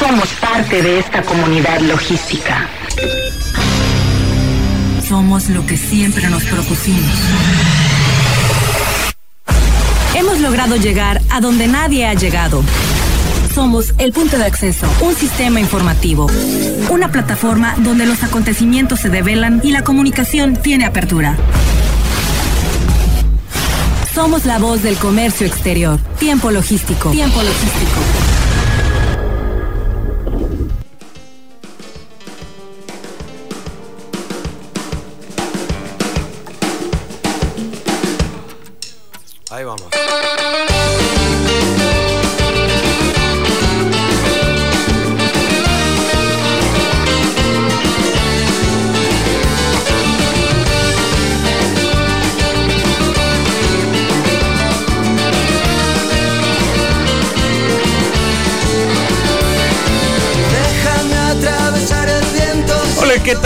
[0.00, 2.66] somos parte de esta comunidad logística.
[5.06, 7.12] Somos lo que siempre nos propusimos.
[10.14, 12.64] Hemos logrado llegar a donde nadie ha llegado.
[13.54, 16.28] Somos el punto de acceso, un sistema informativo,
[16.88, 21.36] una plataforma donde los acontecimientos se develan y la comunicación tiene apertura.
[24.14, 25.98] Somos la voz del comercio exterior.
[26.18, 27.10] Tiempo logístico.
[27.10, 28.29] Tiempo logístico.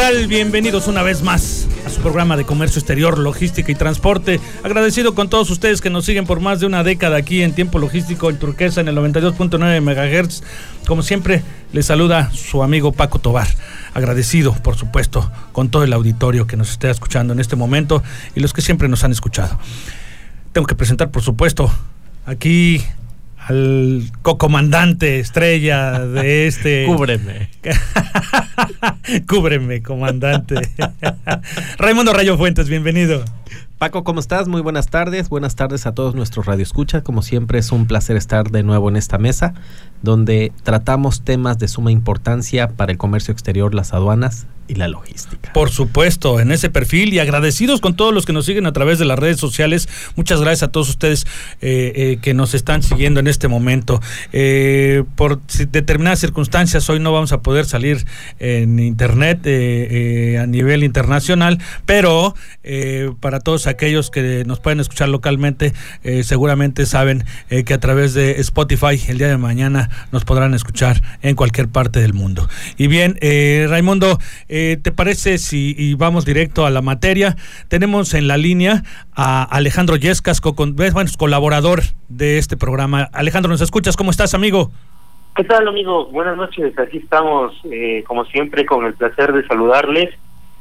[0.05, 0.27] Tal?
[0.27, 4.39] Bienvenidos una vez más a su programa de comercio exterior, logística y transporte.
[4.63, 7.79] Agradecido con todos ustedes que nos siguen por más de una década aquí en tiempo
[7.79, 10.43] logístico en Turquesa en el 92.9 MHz.
[10.87, 13.49] Como siempre, les saluda su amigo Paco Tobar.
[13.95, 18.03] Agradecido, por supuesto, con todo el auditorio que nos esté escuchando en este momento
[18.35, 19.59] y los que siempre nos han escuchado.
[20.53, 21.73] Tengo que presentar, por supuesto,
[22.27, 22.85] aquí
[23.47, 26.85] al co-comandante estrella de este.
[26.87, 27.51] Cúbreme.
[29.29, 30.57] Cúbreme, comandante.
[31.79, 33.25] Raimundo Rayo Fuentes, bienvenido.
[33.79, 34.49] Paco, ¿cómo estás?
[34.49, 35.29] Muy buenas tardes.
[35.29, 37.03] Buenas tardes a todos nuestros radioescuchas.
[37.03, 39.55] Como siempre, es un placer estar de nuevo en esta mesa,
[40.03, 45.53] donde tratamos temas de suma importancia para el comercio exterior, las aduanas y la logística.
[45.53, 48.99] Por supuesto, en ese perfil y agradecidos con todos los que nos siguen a través
[48.99, 49.89] de las redes sociales.
[50.17, 51.27] Muchas gracias a todos ustedes
[51.61, 54.01] eh, eh, que nos están siguiendo en este momento.
[54.33, 58.05] Eh, por determinadas circunstancias, hoy no vamos a poder salir
[58.39, 62.35] en internet a nivel internacional, pero
[63.21, 65.73] para todos aquellos que nos pueden escuchar localmente,
[66.03, 70.55] eh, seguramente saben eh, que a través de Spotify el día de mañana nos podrán
[70.55, 72.49] escuchar en cualquier parte del mundo.
[72.77, 74.19] Y bien, eh, Raimundo,
[74.49, 77.37] eh, ¿te parece si vamos directo a la materia?
[77.69, 78.83] Tenemos en la línea
[79.15, 83.09] a Alejandro Yescas, co- con- bueno, es colaborador de este programa.
[83.13, 83.97] Alejandro, ¿nos escuchas?
[83.97, 84.73] ¿Cómo estás, amigo?
[85.37, 86.11] ¿Qué tal, amigos?
[86.13, 86.79] Buenas noches.
[86.79, 90.11] Aquí estamos, eh, como siempre, con el placer de saludarles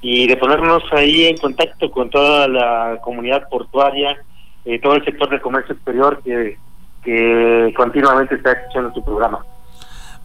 [0.03, 4.17] y de ponernos ahí en contacto con toda la comunidad portuaria,
[4.65, 6.57] eh, todo el sector del comercio exterior que,
[7.03, 9.39] que continuamente está escuchando tu programa.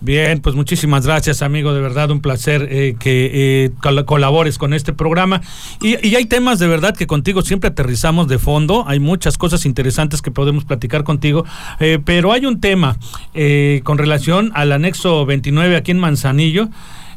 [0.00, 1.74] Bien, pues muchísimas gracias, amigo.
[1.74, 3.30] De verdad, un placer eh, que
[3.64, 5.40] eh, col- colabores con este programa.
[5.80, 8.84] Y, y hay temas de verdad que contigo siempre aterrizamos de fondo.
[8.86, 11.44] Hay muchas cosas interesantes que podemos platicar contigo.
[11.80, 12.96] Eh, pero hay un tema
[13.34, 16.68] eh, con relación al anexo 29 aquí en Manzanillo.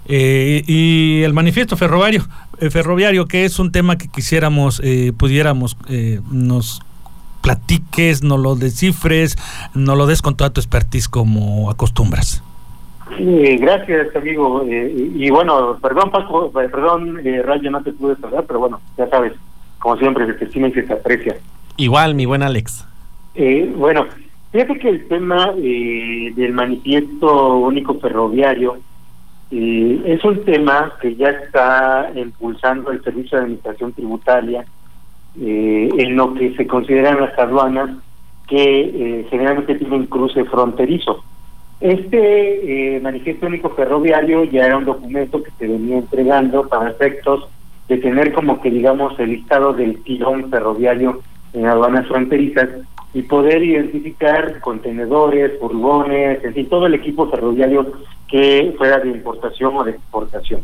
[0.09, 2.25] y el manifiesto ferroviario,
[2.69, 6.81] ferroviario, que es un tema que quisiéramos, eh, pudiéramos, eh, nos
[7.41, 9.35] platiques, nos lo descifres,
[9.73, 12.43] nos lo des con toda tu expertise como acostumbras.
[13.17, 14.63] Eh, gracias, amigo.
[14.69, 18.59] Eh, y, y bueno, perdón, Paco, eh, perdón, eh, Rayo, no te pude saludar, pero
[18.59, 19.33] bueno, ya sabes,
[19.79, 21.35] como siempre, se te estima y se te aprecia.
[21.77, 22.85] Igual, mi buen Alex.
[23.35, 24.05] Eh, bueno,
[24.51, 28.77] fíjate que el tema eh, del manifiesto único ferroviario
[29.51, 34.65] eh, es un tema que ya está impulsando el Servicio de Administración Tributaria
[35.39, 37.89] eh, en lo que se consideran las aduanas
[38.47, 41.23] que eh, generalmente tienen cruce fronterizo.
[41.79, 47.47] Este eh, manifiesto único ferroviario ya era un documento que se venía entregando para efectos
[47.87, 51.21] de tener como que digamos el listado del tirón ferroviario
[51.53, 52.69] en aduanas fronterizas
[53.13, 57.91] y poder identificar contenedores, furgones, en fin, todo el equipo ferroviario
[58.31, 60.61] que fuera de importación o de exportación.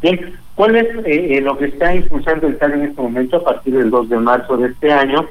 [0.00, 3.44] Bien, ¿cuál es eh, eh, lo que está impulsando el TAN en este momento a
[3.44, 5.26] partir del 2 de marzo de este año?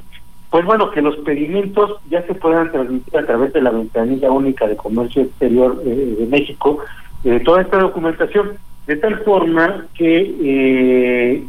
[0.50, 4.66] Pues bueno, que los pedimentos ya se puedan transmitir a través de la ventanilla única
[4.66, 6.80] de comercio exterior eh, de México,
[7.26, 8.54] eh, toda esta documentación,
[8.86, 11.44] de tal forma que eh,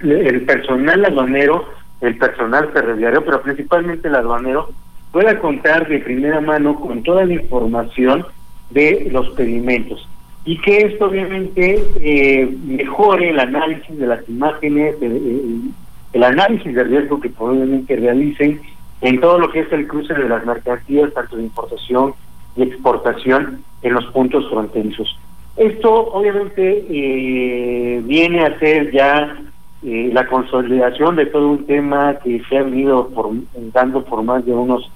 [0.00, 1.64] el personal aduanero,
[2.00, 4.70] el personal ferroviario, pero principalmente el aduanero,
[5.12, 8.26] pueda contar de primera mano con toda la información
[8.70, 10.08] de los pedimentos
[10.48, 17.20] y que esto obviamente eh, mejore el análisis de las imágenes, el, análisis de riesgo
[17.20, 18.58] que probablemente realicen
[19.02, 22.14] en todo lo que es el cruce de las mercancías, tanto de importación
[22.56, 25.18] y exportación en los puntos fronterizos.
[25.58, 29.36] Esto obviamente eh, viene a ser ya
[29.82, 33.28] eh, la consolidación de todo un tema que se ha venido por,
[33.74, 34.90] dando por más de unos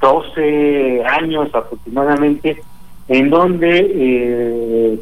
[0.00, 2.62] 12 años aproximadamente
[3.08, 5.00] en donde eh,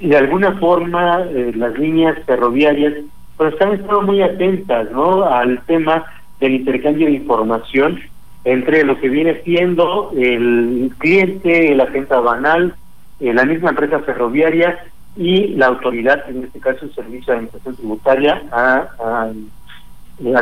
[0.00, 2.94] de alguna forma eh, las líneas ferroviarias
[3.36, 5.24] pues han estado muy atentas ¿no?
[5.24, 6.04] al tema
[6.40, 8.00] del intercambio de información
[8.44, 12.74] entre lo que viene siendo el cliente, el agente banal,
[13.20, 14.78] eh, la misma empresa ferroviaria
[15.16, 19.30] y la autoridad, en este caso el Servicio de Administración Tributaria, a,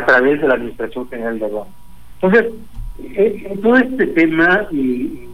[0.05, 1.73] través de la Administración General de Aduanas.
[2.21, 2.53] Entonces,
[3.01, 5.27] eh, todo este tema, y,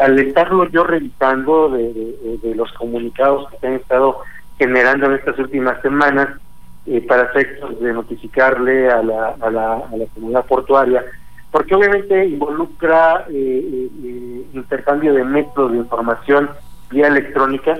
[0.00, 4.20] al estarlo yo revisando de, los comunicados que se han estado
[4.58, 6.28] generando en estas últimas semanas,
[6.86, 11.04] eh, para efectos de notificarle a la, a la, a la comunidad portuaria,
[11.50, 16.50] porque obviamente involucra eh, eh, intercambio de métodos de información
[16.90, 17.78] vía electrónica,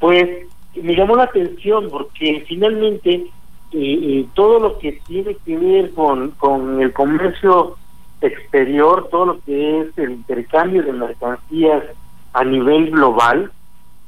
[0.00, 0.28] pues
[0.74, 3.26] me llamó la atención porque finalmente
[3.72, 7.76] eh, todo lo que tiene que ver con, con el comercio
[8.20, 11.84] exterior, todo lo que es el intercambio de mercancías
[12.32, 13.50] a nivel global,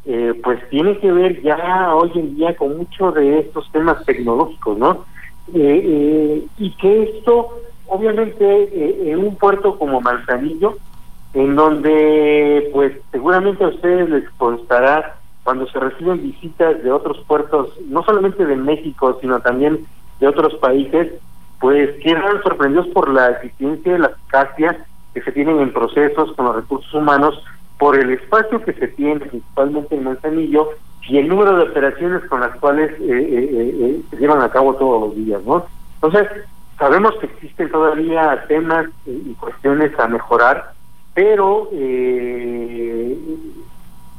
[0.06, 4.78] eh, pues tiene que ver ya hoy en día con muchos de estos temas tecnológicos,
[4.78, 5.04] ¿no?
[5.54, 10.78] Eh, eh, y que esto, obviamente, en un puerto como Manzanillo,
[11.34, 17.70] en donde, pues, seguramente a ustedes les constará cuando se reciben visitas de otros puertos,
[17.86, 19.86] no solamente de México, sino también
[20.18, 21.12] de otros países,
[21.60, 26.46] pues quedan sorprendidos por la eficiencia y la eficacia que se tienen en procesos con
[26.46, 27.40] los recursos humanos
[27.78, 30.70] por el espacio que se tiene, principalmente en Manzanillo,
[31.08, 34.74] y el número de operaciones con las cuales eh, eh, eh, se llevan a cabo
[34.74, 35.64] todos los días, ¿no?
[35.94, 36.28] Entonces,
[36.78, 40.72] sabemos que existen todavía temas y cuestiones a mejorar,
[41.14, 41.68] pero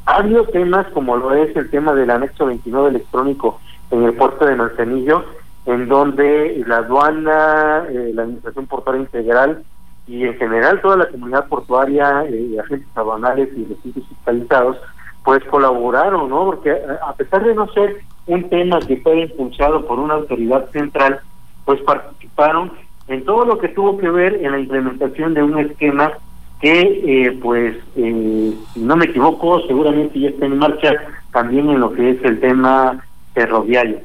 [0.05, 3.59] ha habido temas como lo es el tema del anexo 29 electrónico
[3.91, 5.23] en el puerto de Manzanillo,
[5.66, 9.63] en donde la aduana, la administración portuaria integral
[10.08, 14.78] y en general toda la comunidad portuaria, eh, agentes aduanales y recintos fiscalizados,
[15.24, 16.46] pues colaboraron, ¿no?
[16.46, 20.69] Porque eh, a pesar de no ser un tema que fue impulsado por una autoridad
[20.72, 21.19] central,
[21.66, 22.72] pues participaron
[23.08, 26.12] en todo lo que tuvo que ver en la implementación de un esquema
[26.60, 30.94] que, eh, pues, eh, si no me equivoco, seguramente ya está en marcha
[31.31, 33.04] también en lo que es el tema
[33.34, 34.00] ferroviario.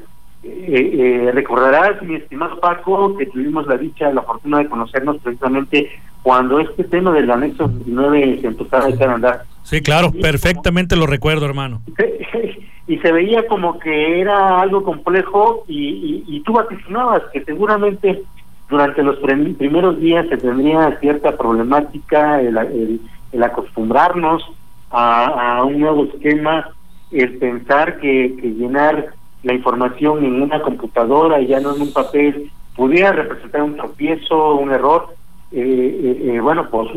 [0.49, 5.89] Eh, eh, recordarás, mi estimado Paco, que tuvimos la dicha, la fortuna de conocernos precisamente
[6.23, 9.43] cuando este tema del anexo 29 se empezaba a andar.
[9.63, 11.81] Sí, claro, perfectamente lo recuerdo, hermano.
[12.87, 18.23] y se veía como que era algo complejo y, y, tú vaticinabas que seguramente
[18.69, 22.99] durante los primeros días se tendría cierta problemática el,
[23.31, 24.43] el, acostumbrarnos
[24.89, 26.69] a, a, un nuevo esquema,
[27.11, 31.93] el pensar que, que llenar la información en una computadora y ya no en un
[31.93, 35.07] papel pudiera representar un tropiezo, un error,
[35.51, 36.89] eh, eh, eh bueno, pues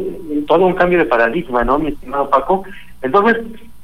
[0.46, 2.64] todo un cambio de paradigma, ¿no, mi estimado Paco?
[3.02, 3.38] Entonces,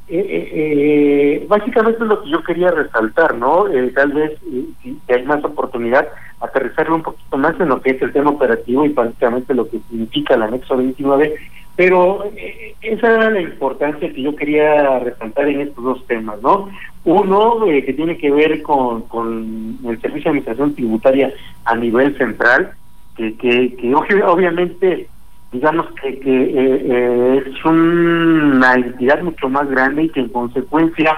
[0.08, 3.64] eh, básicamente es lo que yo quería resaltar, ¿no?
[3.94, 4.38] tal vez,
[4.82, 6.06] si hay más oportunidad,
[6.40, 9.80] aterrizarlo un poquito más en lo que es el tema operativo y básicamente lo que
[9.88, 11.34] significa el anexo 29
[11.76, 16.70] pero eh, esa era la importancia que yo quería resaltar en estos dos temas, ¿no?
[17.04, 21.32] Uno, eh, que tiene que ver con, con el Servicio de Administración Tributaria
[21.66, 22.70] a nivel central,
[23.14, 25.06] que, que, que obviamente,
[25.52, 31.14] digamos que, que eh, es una entidad mucho más grande y que en consecuencia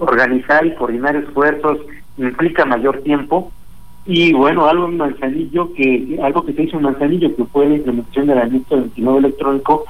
[0.00, 1.78] organizar y coordinar esfuerzos
[2.16, 3.52] implica mayor tiempo
[4.10, 7.74] y bueno, algo en Manzanillo, que algo que se hizo en Manzanillo, que fue la
[7.74, 9.84] implementación del anexo 29 electrónico,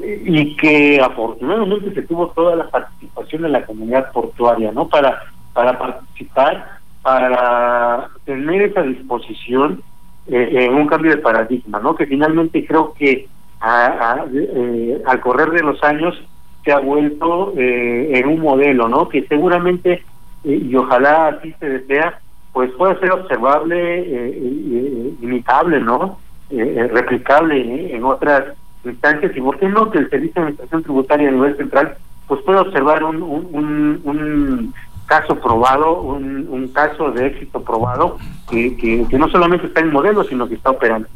[0.00, 4.88] eh, y que afortunadamente se tuvo toda la participación de la comunidad portuaria, ¿no?
[4.88, 5.20] Para,
[5.52, 9.82] para participar, para tener esa disposición
[10.28, 11.94] eh, en un cambio de paradigma, ¿no?
[11.94, 16.18] Que finalmente creo que eh, al correr de los años
[16.64, 19.10] se ha vuelto en un modelo, ¿no?
[19.10, 20.02] Que seguramente,
[20.42, 22.18] y ojalá así se desea,
[22.52, 26.18] pues puede ser observable, eh, eh, imitable, ¿no?
[26.50, 31.28] Eh, replicable en otras instancias y por qué no que el Servicio de Administración Tributaria
[31.28, 34.74] a nivel central pues pueda observar un, un, un,
[35.06, 38.18] caso probado, un, un, caso de éxito probado
[38.50, 41.08] que, que, no solamente está en modelo, sino que está operando.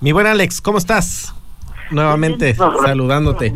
[0.00, 1.34] Mi buen Alex, ¿cómo estás?
[1.90, 3.52] Nuevamente, saludándote.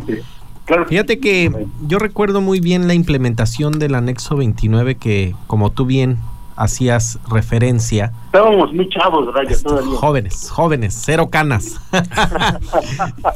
[0.65, 0.85] Claro.
[0.85, 6.17] Fíjate que yo recuerdo muy bien la implementación del anexo 29 que, como tú bien
[6.55, 8.11] hacías referencia.
[8.27, 9.97] Estábamos muy chavos, Raya, todavía.
[9.97, 11.79] Jóvenes, jóvenes, cero canas.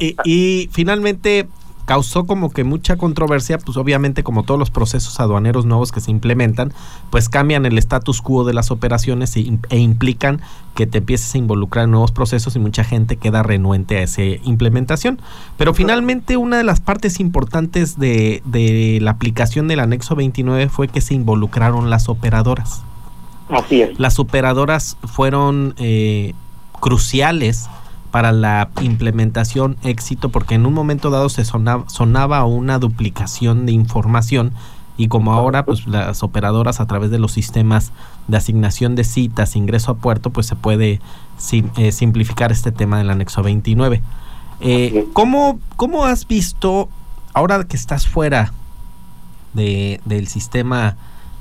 [0.24, 1.48] y, finalmente,
[1.84, 6.12] causó como que mucha controversia, pues obviamente como todos los procesos aduaneros nuevos que se
[6.12, 6.72] implementan,
[7.10, 10.40] pues cambian el status quo de las operaciones e, e implican
[10.76, 14.22] que te empieces a involucrar en nuevos procesos y mucha gente queda renuente a esa
[14.22, 15.20] implementación.
[15.56, 20.86] Pero finalmente una de las partes importantes de, de la aplicación del anexo 29 fue
[20.86, 22.84] que se involucraron las operadoras.
[23.50, 23.98] Así es.
[23.98, 26.34] Las operadoras fueron eh,
[26.80, 27.68] cruciales
[28.10, 33.72] para la implementación éxito porque en un momento dado se sonaba, sonaba una duplicación de
[33.72, 34.52] información
[34.96, 37.92] y como ahora pues las operadoras a través de los sistemas
[38.28, 41.00] de asignación de citas, ingreso a puerto, pues se puede
[41.78, 44.02] eh, simplificar este tema del anexo 29.
[44.60, 46.90] Eh, ¿cómo, ¿Cómo has visto,
[47.32, 48.52] ahora que estás fuera
[49.54, 50.96] de, del sistema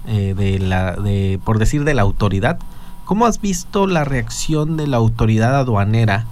[0.07, 2.59] eh, de la, de, por decir, de la autoridad,
[3.05, 6.25] ¿cómo has visto la reacción de la autoridad aduanera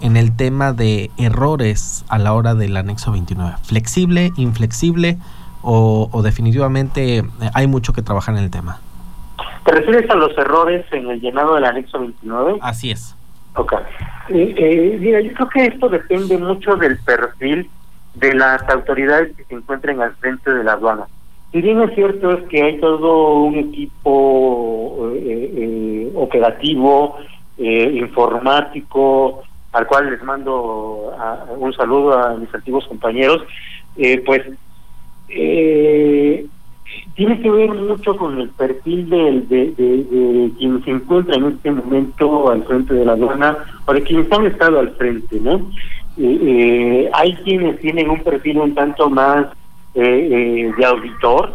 [0.00, 3.54] en el tema de errores a la hora del anexo 29?
[3.62, 5.18] ¿Flexible, inflexible
[5.62, 8.80] o, definitivamente eh, hay mucho que trabajar en el tema?
[9.64, 12.58] ¿Te refieres a los errores en el llenado del anexo 29?
[12.60, 13.14] Así es.
[13.54, 13.74] Ok.
[14.28, 17.70] Eh, eh, mira, yo creo que esto depende mucho del perfil
[18.14, 21.06] de las autoridades que se encuentren al frente de la aduana.
[21.52, 25.12] Si bien es cierto es que hay todo un equipo
[26.14, 27.16] operativo,
[27.58, 29.42] informático,
[29.72, 31.12] al cual les mando
[31.58, 33.42] un saludo a mis antiguos compañeros,
[33.96, 34.42] eh, pues
[35.28, 36.46] eh,
[37.14, 42.50] tiene que ver mucho con el perfil de, de, quien se encuentra en este momento
[42.50, 45.70] al frente de la aduana o de quienes han estado al frente, ¿no?
[46.18, 49.46] Eh, hay quienes tienen un perfil un tanto más
[49.94, 51.52] de auditor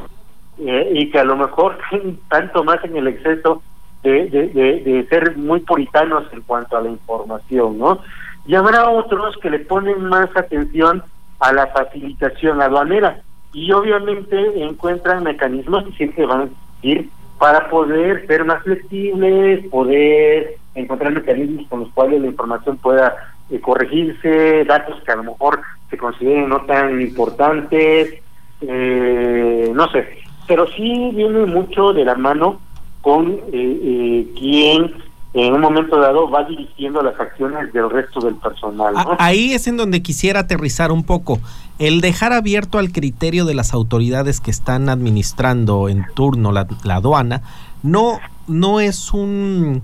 [0.60, 1.78] y que a lo mejor
[2.30, 3.62] tanto más en el exceso
[4.04, 8.00] de, ser muy puritanos en cuanto a la información, ¿no?
[8.46, 11.04] Y habrá otros que le ponen más atención
[11.40, 13.22] a la facilitación aduanera
[13.54, 16.50] y obviamente encuentran mecanismos que siempre van a
[16.82, 23.16] ir para poder ser más flexibles, poder encontrar mecanismos con los cuales la información pueda
[23.50, 28.22] eh, corregirse, datos que a lo mejor se consideren no tan importantes,
[28.62, 30.08] eh, no sé,
[30.48, 32.60] pero sí viene mucho de la mano
[33.02, 34.92] con eh, eh, quien
[35.34, 38.96] en un momento dado va dirigiendo las acciones del resto del personal.
[39.20, 41.40] Ahí es en donde quisiera aterrizar un poco.
[41.78, 47.44] El dejar abierto al criterio de las autoridades que están administrando en turno la, aduana,
[47.84, 49.84] no, no es un,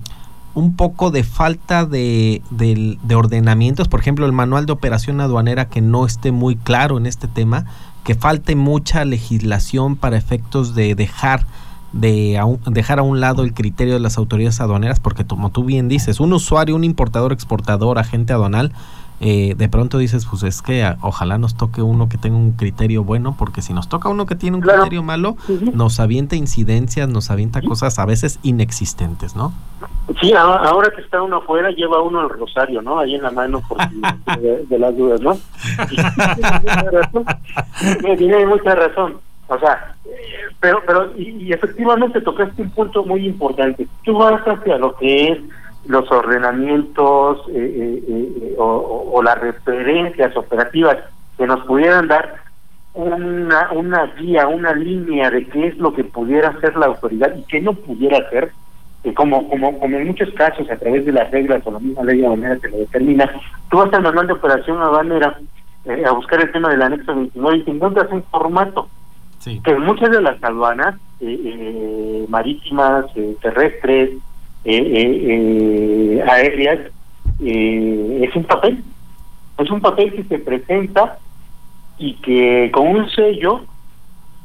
[0.54, 5.68] un poco de falta de, de, de, ordenamientos, por ejemplo, el manual de operación aduanera
[5.68, 7.66] que no esté muy claro en este tema,
[8.04, 11.46] que falte mucha legislación para efectos de dejar
[11.92, 15.88] de dejar a un lado el criterio de las autoridades aduaneras, porque como tú bien
[15.88, 18.72] dices, un usuario, un importador, exportador, agente aduanal,
[19.20, 23.04] eh, de pronto dices, pues es que ojalá nos toque uno que tenga un criterio
[23.04, 25.36] bueno, porque si nos toca uno que tiene un criterio malo,
[25.72, 29.52] nos avienta incidencias, nos avienta cosas a veces inexistentes, ¿no?
[30.20, 32.98] Sí, ahora que está uno afuera, lleva uno el rosario, ¿no?
[32.98, 33.78] Ahí en la mano por
[34.68, 35.36] de, las dudas, ¿no?
[38.16, 39.16] tiene mucha razón.
[39.46, 39.94] O sea,
[40.60, 43.86] pero, pero y, efectivamente tocaste un punto muy importante.
[44.02, 45.38] Tú vas hacia lo que es
[45.86, 50.98] los ordenamientos eh, eh, eh, o, las referencias operativas
[51.36, 52.42] que nos pudieran dar
[52.94, 57.42] una, una guía, una línea de qué es lo que pudiera hacer la autoridad y
[57.44, 58.52] qué no pudiera hacer,
[59.14, 62.20] como, como, como en muchos casos a través de las reglas o la misma ley
[62.20, 63.30] de manera que lo determina,
[63.70, 65.38] tú vas al manual de operación aduanera
[66.06, 68.88] a buscar el tema del anexo 29 y te encuentras un formato
[69.62, 74.10] que muchas de las aduanas eh, eh, marítimas, eh, terrestres,
[74.64, 76.80] aéreas,
[77.40, 78.82] es un papel.
[79.58, 81.18] Es un papel que se presenta
[81.98, 83.62] y que con un sello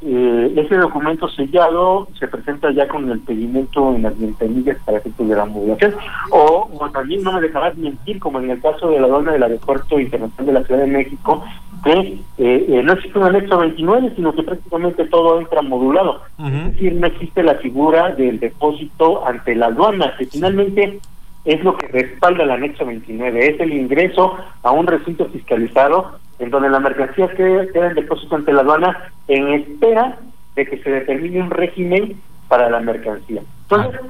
[0.01, 5.27] eh, ese documento sellado se presenta ya con el pedimento en las ventanillas para efectos
[5.27, 5.93] de la modulación.
[6.31, 9.99] O, también no me dejarás mentir, como en el caso de la aduana del Aeropuerto
[9.99, 11.43] Internacional de la Ciudad de México,
[11.83, 16.21] que eh, eh, no existe un anexo 29, sino que prácticamente todo entra modulado.
[16.37, 20.99] Es decir, no existe la figura del depósito ante la aduana, que finalmente
[21.45, 26.49] es lo que respalda el anexo 29, es el ingreso a un recinto fiscalizado en
[26.49, 30.17] donde la mercancía queda, en depósito ante la aduana en espera
[30.55, 32.15] de que se determine un régimen
[32.47, 33.41] para la mercancía.
[33.63, 34.01] Entonces,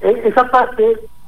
[0.00, 0.84] e, esa parte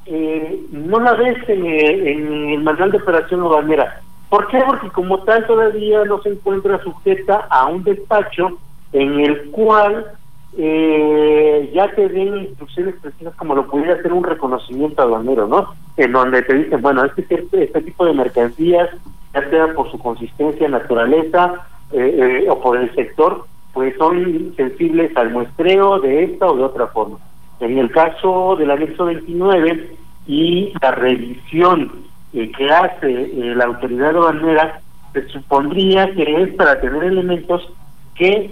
[0.07, 4.01] eh, no la ves en, el manual de operación aduanera.
[4.37, 4.59] ¿Por qué?
[4.67, 8.59] Porque como tal todavía no se encuentra sujeta a un despacho
[8.93, 10.13] en el cual
[10.59, 15.73] eh, ya te den instrucciones precisas como lo pudiera hacer un reconocimiento aduanero, ¿no?
[15.97, 18.91] En donde te dicen, bueno, este, este tipo de mercancías
[19.33, 21.55] ya sea por su consistencia, naturaleza
[21.93, 26.63] eh, eh, o por el sector, pues son sensibles al muestreo de esta o de
[26.63, 27.17] otra forma.
[27.61, 32.05] En el caso del anexo 29 y la revisión
[32.37, 34.81] eh, que hace la autoridad aduanera,
[35.13, 37.69] se supondría que es para tener elementos
[38.15, 38.51] que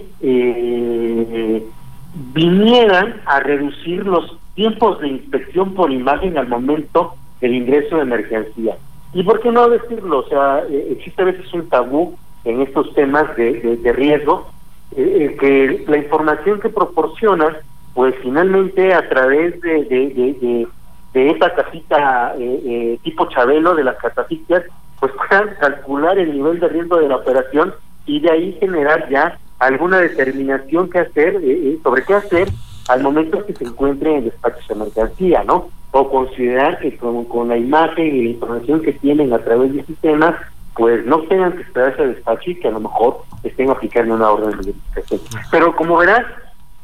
[2.33, 8.77] vinieran a reducir los tiempos de inspección por imagen al momento del ingreso de mercancía.
[9.13, 10.19] ¿Y por qué no decirlo?
[10.19, 14.47] O sea, existe a veces un tabú en estos temas de, de, riesgo,
[14.95, 17.55] eh, eh, que la información que proporcionan,
[17.93, 20.67] pues finalmente a través de, de,
[21.15, 24.63] de esta casita eh, tipo Chabelo de las catafixias,
[24.99, 27.73] pues puedan calcular el nivel de riesgo de la operación
[28.05, 31.39] y de ahí generar ya alguna determinación que hacer
[31.81, 32.49] sobre qué hacer
[32.89, 35.69] al momento que se encuentre en despachos de mercancía, ¿no?
[35.91, 39.85] O considerar que con, con la imagen y la información que tienen a través del
[39.85, 40.37] sistema
[40.75, 44.29] pues no tengan que esperarse a despacho y que a lo mejor estén aplicando una
[44.29, 45.21] orden de verificación.
[45.49, 46.25] Pero como verás,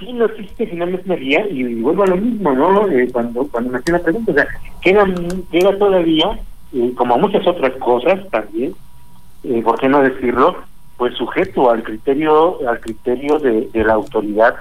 [0.01, 2.89] sí no existe finalmente guía y, vuelvo a lo mismo, ¿no?
[2.89, 4.48] Eh, cuando cuando me hacen la pregunta, o sea,
[4.81, 5.05] queda,
[5.51, 6.39] queda todavía,
[6.74, 8.74] eh, como muchas otras cosas también,
[9.43, 10.58] eh, ¿por qué no decirlo?
[10.98, 14.55] Pues sujeto al criterio al criterio de, de la autoridad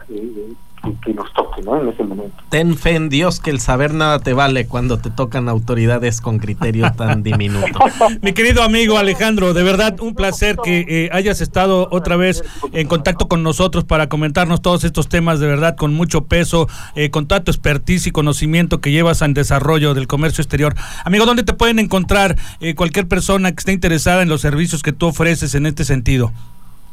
[1.05, 1.81] que nos toque, ¿no?
[1.81, 2.37] En ese momento.
[2.49, 6.39] Ten fe en Dios que el saber nada te vale cuando te tocan autoridades con
[6.39, 7.79] criterio tan diminuto.
[8.23, 12.89] Mi querido amigo Alejandro, de verdad un placer que eh, hayas estado otra vez en
[12.89, 17.27] contacto con nosotros para comentarnos todos estos temas de verdad con mucho peso, eh, con
[17.27, 20.75] toda tu expertise y conocimiento que llevas en desarrollo del comercio exterior.
[21.05, 24.93] Amigo, ¿dónde te pueden encontrar eh, cualquier persona que esté interesada en los servicios que
[24.93, 26.33] tú ofreces en este sentido?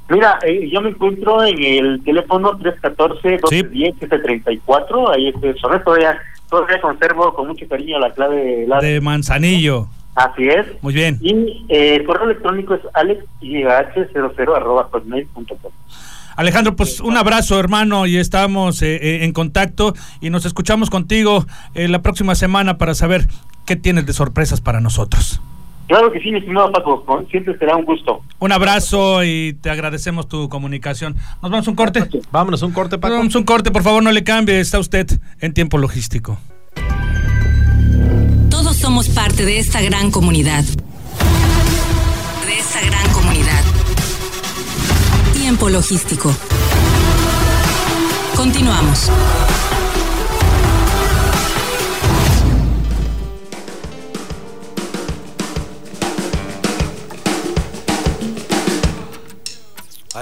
[0.10, 6.18] Mira, eh, yo me encuentro en el teléfono 314-210-734, ahí estoy, sobre todavía,
[6.50, 9.90] todavía conservo con mucho cariño la clave la de Manzanillo.
[10.16, 10.66] Así es.
[10.82, 11.18] Muy bien.
[11.22, 14.88] Y eh, el correo electrónico es alexih00
[16.38, 22.02] Alejandro, pues un abrazo, hermano, y estamos eh, en contacto y nos escuchamos contigo la
[22.02, 23.28] próxima semana para saber
[23.66, 25.42] qué tienes de sorpresas para nosotros.
[25.88, 28.22] Claro que sí, mi estimado Paco, siempre será un gusto.
[28.40, 31.16] Un abrazo y te agradecemos tu comunicación.
[31.42, 32.04] ¿Nos vamos a un corte?
[32.30, 33.16] Vámonos, un corte, Paco.
[33.16, 35.08] vamos a un corte, por favor, no le cambie, está usted
[35.40, 36.38] en tiempo logístico.
[38.50, 40.66] Todos somos parte de esta gran comunidad.
[42.46, 43.64] De esta gran comunidad.
[45.34, 46.36] Tiempo logístico.
[48.36, 49.10] Continuamos.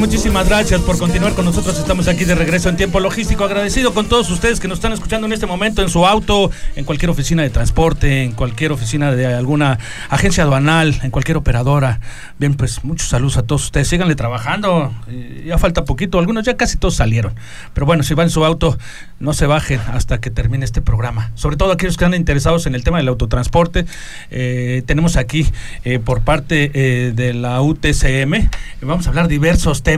[0.00, 1.78] muchísimas gracias por continuar con nosotros.
[1.78, 3.44] Estamos aquí de regreso en tiempo logístico.
[3.44, 6.86] Agradecido con todos ustedes que nos están escuchando en este momento en su auto, en
[6.86, 12.00] cualquier oficina de transporte, en cualquier oficina de alguna agencia aduanal, en cualquier operadora.
[12.38, 13.88] Bien, pues muchos saludos a todos ustedes.
[13.88, 14.90] Síganle trabajando.
[15.08, 16.18] Eh, ya falta poquito.
[16.18, 17.34] Algunos ya casi todos salieron.
[17.74, 18.78] Pero bueno, si van en su auto,
[19.18, 21.30] no se bajen hasta que termine este programa.
[21.34, 23.84] Sobre todo aquellos que están interesados en el tema del autotransporte.
[24.30, 25.46] Eh, tenemos aquí
[25.84, 26.70] eh, por parte
[27.14, 28.48] de la UTCM,
[28.80, 29.89] vamos a hablar diversos temas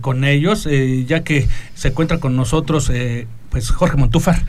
[0.00, 0.68] con ellos,
[1.06, 2.90] ya que se encuentra con nosotros
[3.50, 4.42] pues Jorge Montúfar.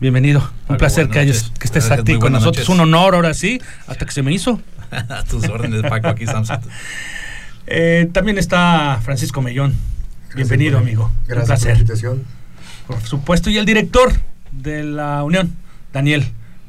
[0.00, 2.68] Bienvenido, un placer que, hayas, que estés aquí con nosotros.
[2.68, 4.60] Un honor ahora sí, hasta que se me hizo.
[4.90, 6.48] a tus órdenes, Paco, aquí estamos.
[8.12, 9.74] también está Francisco Mellón.
[10.34, 11.10] Bienvenido, amigo.
[11.28, 11.68] Gracias un placer.
[11.68, 12.24] por la invitación.
[12.86, 14.12] Por supuesto, y el director
[14.52, 15.54] de la Unión,
[15.92, 16.26] Daniel.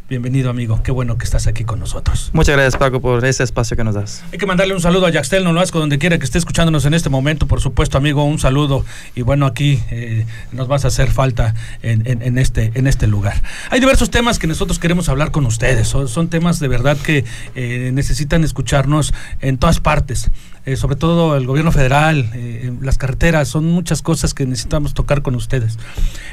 [0.08, 0.84] Bienvenido, amigo.
[0.84, 2.30] Qué bueno que estás aquí con nosotros.
[2.32, 4.24] Muchas gracias, Paco, por ese espacio que nos das.
[4.32, 7.10] Hay que mandarle un saludo a Yaxtel Nolasco, donde quiera que esté escuchándonos en este
[7.10, 7.48] momento.
[7.48, 8.86] Por supuesto, amigo, un saludo.
[9.16, 13.42] Y bueno, aquí eh, nos vas a hacer falta en, este, en este lugar.
[13.72, 15.88] Hay diversos temas que nosotros queremos hablar con ustedes.
[15.88, 20.30] Son, temas de verdad que eh, necesitan escucharnos en todas partes.
[20.66, 25.22] Eh, sobre todo el gobierno federal, eh, las carreteras, son muchas cosas que necesitamos tocar
[25.22, 25.78] con ustedes.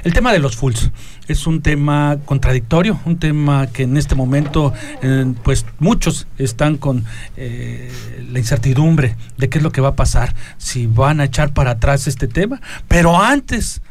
[0.05, 0.91] El tema de los fulls
[1.29, 7.05] es un tema contradictorio, un tema que en este momento, eh, pues muchos están con
[7.37, 11.73] la incertidumbre de qué es lo que va a pasar, si van a echar para
[11.73, 13.83] atrás este tema, pero antes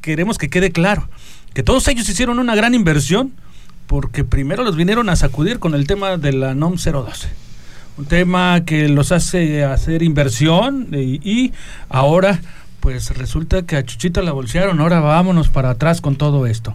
[0.00, 1.08] queremos que quede claro
[1.52, 3.32] que todos ellos hicieron una gran inversión
[3.86, 7.43] porque primero los vinieron a sacudir con el tema de la NOM 012.
[7.96, 11.52] Un tema que los hace hacer inversión y, y
[11.88, 12.40] ahora
[12.80, 16.74] pues resulta que a Chuchita la bolsearon, ahora vámonos para atrás con todo esto.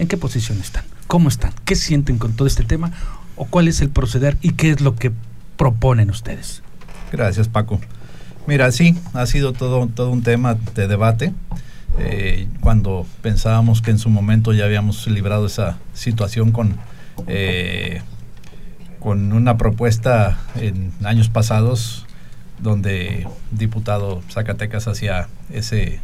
[0.00, 0.82] ¿En qué posición están?
[1.06, 1.52] ¿Cómo están?
[1.64, 2.90] ¿Qué sienten con todo este tema?
[3.36, 5.12] ¿O cuál es el proceder y qué es lo que
[5.56, 6.62] proponen ustedes?
[7.12, 7.80] Gracias, Paco.
[8.48, 11.32] Mira, sí, ha sido todo, todo un tema de debate.
[12.00, 16.76] Eh, cuando pensábamos que en su momento ya habíamos librado esa situación con,
[17.28, 18.02] eh,
[19.04, 22.06] con una propuesta en años pasados
[22.58, 26.00] donde diputado Zacatecas hacía ese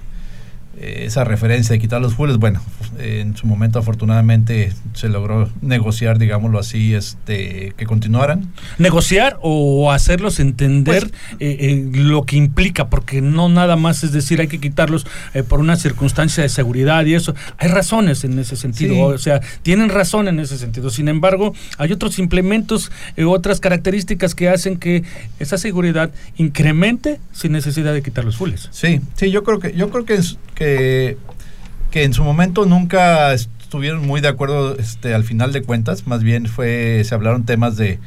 [0.78, 2.62] eh, esa referencia de quitar los fules, bueno,
[2.98, 8.52] en su momento afortunadamente se logró negociar, digámoslo así, este que continuaran.
[8.78, 14.12] Negociar o hacerlos entender pues, eh, eh, lo que implica, porque no nada más es
[14.12, 15.06] decir hay que quitarlos
[15.48, 17.34] por una circunstancia de seguridad y eso.
[17.58, 20.90] Hay razones en ese sentido, o sea, tienen razón en ese sentido.
[20.90, 22.92] Sin embargo, hay otros implementos,
[23.26, 25.02] otras características que hacen que
[25.40, 28.68] esa seguridad incremente sin necesidad de quitar los fules.
[28.70, 34.06] Sí, sí, yo creo que yo creo que es, que, en su momento nunca estuvieron
[34.06, 37.98] muy de acuerdo este, al final de cuentas, más bien fue, se hablaron temas de,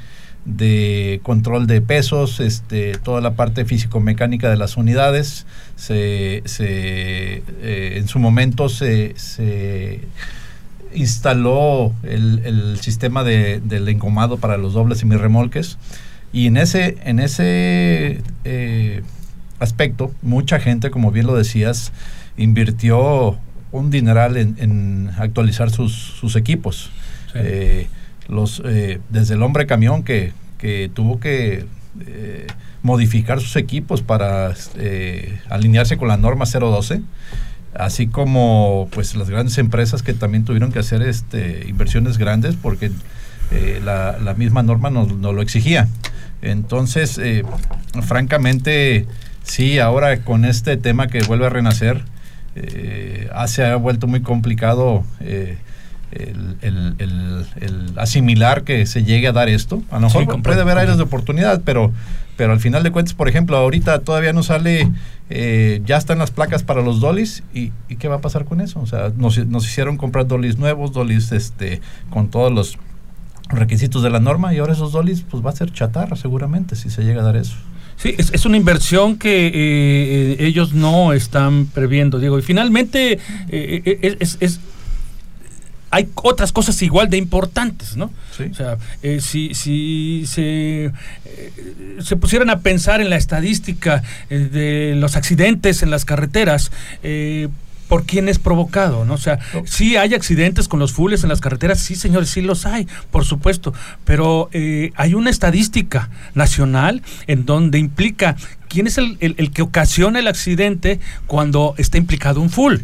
[1.24, 5.46] control de pesos, este, toda la parte físico-mecánica de las unidades,
[5.90, 7.44] eh,
[7.96, 10.02] en su momento se, se
[10.96, 15.78] instaló el, sistema de, del encomado para los dobles y mis remolques.
[16.32, 19.04] Y en ese, en ese eh,
[19.60, 21.92] aspecto, mucha gente, como bien lo decías,
[22.38, 23.38] invirtió
[23.74, 26.92] un dineral en, actualizar sus, equipos.
[27.34, 27.88] Eh,
[28.30, 30.32] los, eh, desde el hombre camión que,
[30.94, 31.66] tuvo que
[32.08, 32.48] eh,
[32.84, 34.54] modificar sus equipos para
[35.50, 37.02] alinearse con la norma 012
[37.74, 42.92] así como pues las grandes empresas que también tuvieron que hacer este inversiones grandes porque
[43.84, 45.90] la, la, misma norma nos, nos, lo exigía
[46.42, 47.20] entonces
[48.04, 49.06] francamente
[49.44, 52.06] sí ahora con este tema que vuelve a renacer
[52.56, 55.58] eh, se ha vuelto muy complicado eh,
[56.12, 57.46] el,
[57.98, 59.82] asimilar que se llegue a dar esto.
[59.90, 61.92] A lo mejor puede haber áreas de oportunidad, pero,
[62.38, 64.90] pero al final de cuentas, por ejemplo, ahorita todavía no sale,
[65.30, 68.80] eh, ya están las placas para los dolis y, qué va a pasar con eso.
[68.80, 72.78] O sea, nos, nos hicieron comprar dolis nuevos, dolis este, con todos los
[73.50, 76.90] requisitos de la norma y ahora esos dolis pues va a ser chatarra seguramente si
[76.90, 77.56] se llega a dar eso.
[77.98, 82.38] Sí, es, una inversión que eh, eh, ellos no están previendo, Diego.
[82.38, 84.60] Y finalmente eh, es,
[85.90, 88.06] hay otras cosas igual de importantes, ¿no?
[88.06, 88.78] O sea,
[89.20, 90.92] si, si se,
[92.00, 96.72] se pusieran a pensar en la estadística de los accidentes en las carreteras,
[97.94, 99.14] por quién es provocado, ¿no?
[99.14, 102.66] O sea, sí hay accidentes con los fules en las carreteras, sí, señores, sí los
[102.66, 103.72] hay, por supuesto,
[104.04, 108.36] pero eh, hay una estadística nacional en donde implica
[108.68, 112.78] quién es el, que ocasiona el accidente cuando está implicado un full.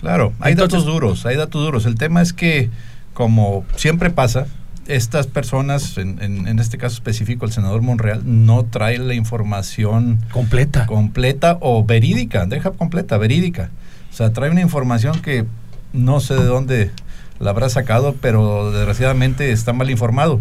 [0.00, 1.84] Claro, hay datos duros, hay datos duros.
[1.84, 2.70] El tema es que,
[3.12, 4.46] como siempre pasa,
[4.86, 10.86] estas personas, en, en, este caso específico el senador Monreal, no trae la información completa.
[10.86, 13.70] Completa o verídica, deja completa, verídica.
[14.14, 15.44] O sea, trae una información que
[15.92, 16.92] no sé de dónde
[17.40, 20.40] la habrá sacado, pero desgraciadamente está mal informado.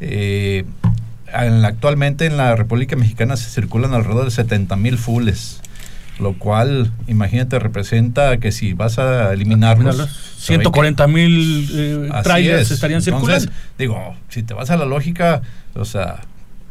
[0.00, 0.64] Eh,
[1.30, 5.60] actualmente en la República Mexicana se circulan alrededor de 70 mil fules,
[6.18, 10.08] lo cual, imagínate, representa que si vas a eliminarlos...
[10.38, 13.52] 140 mil eh, trailers estarían circulando.
[13.76, 15.42] Digo, si te vas a la lógica,
[15.74, 16.22] o sea,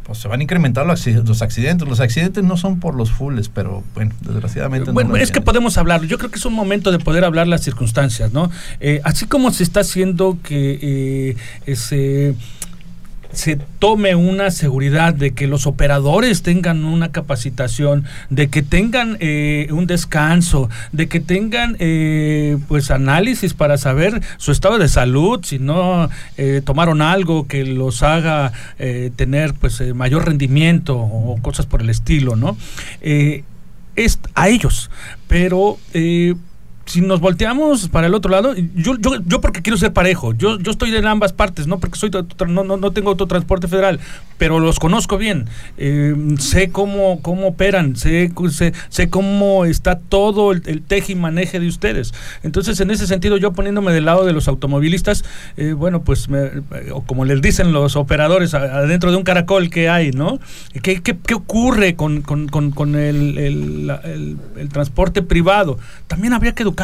[0.10, 1.88] pues, se van a incrementar los accidentes.
[1.88, 4.92] Los accidentes no son por los fulles, pero bueno, desgraciadamente.
[4.92, 6.04] Bueno, es que podemos hablar.
[6.06, 8.50] Yo creo que es un momento de poder hablar las circunstancias, ¿no?
[8.80, 11.36] Eh, así como se está haciendo que eh,
[11.68, 12.34] ese
[13.32, 19.68] se tome una seguridad de que los operadores tengan una capacitación, de que tengan eh,
[19.72, 25.60] un descanso, de que tengan eh, pues análisis para saber su estado de salud, si
[25.60, 28.52] no eh, tomaron algo que los haga
[29.16, 32.58] tener pues mayor rendimiento o cosas por el estilo, ¿no?
[33.02, 34.90] es a ellos,
[35.28, 35.78] pero
[36.90, 40.58] si nos volteamos para el otro lado, yo, yo, yo porque quiero ser parejo, yo,
[40.58, 42.10] yo estoy en ambas partes, no porque soy
[42.48, 44.00] no, no, no tengo transporte federal,
[44.40, 45.48] pero los conozco bien,
[45.78, 48.32] eh, sé cómo, cómo operan, sé,
[48.90, 52.14] sé, cómo está todo el, el, y maneje de ustedes.
[52.42, 55.24] Entonces, en ese sentido, yo poniéndome del lado de los automovilistas,
[55.58, 56.28] eh, bueno, pues,
[56.92, 60.40] o como les dicen los operadores, adentro de un caracol que hay, ¿no?
[60.82, 65.78] ¿Qué, qué, qué ocurre con, con, con, con el, el, el, transporte privado?
[66.08, 66.79] También habría que educar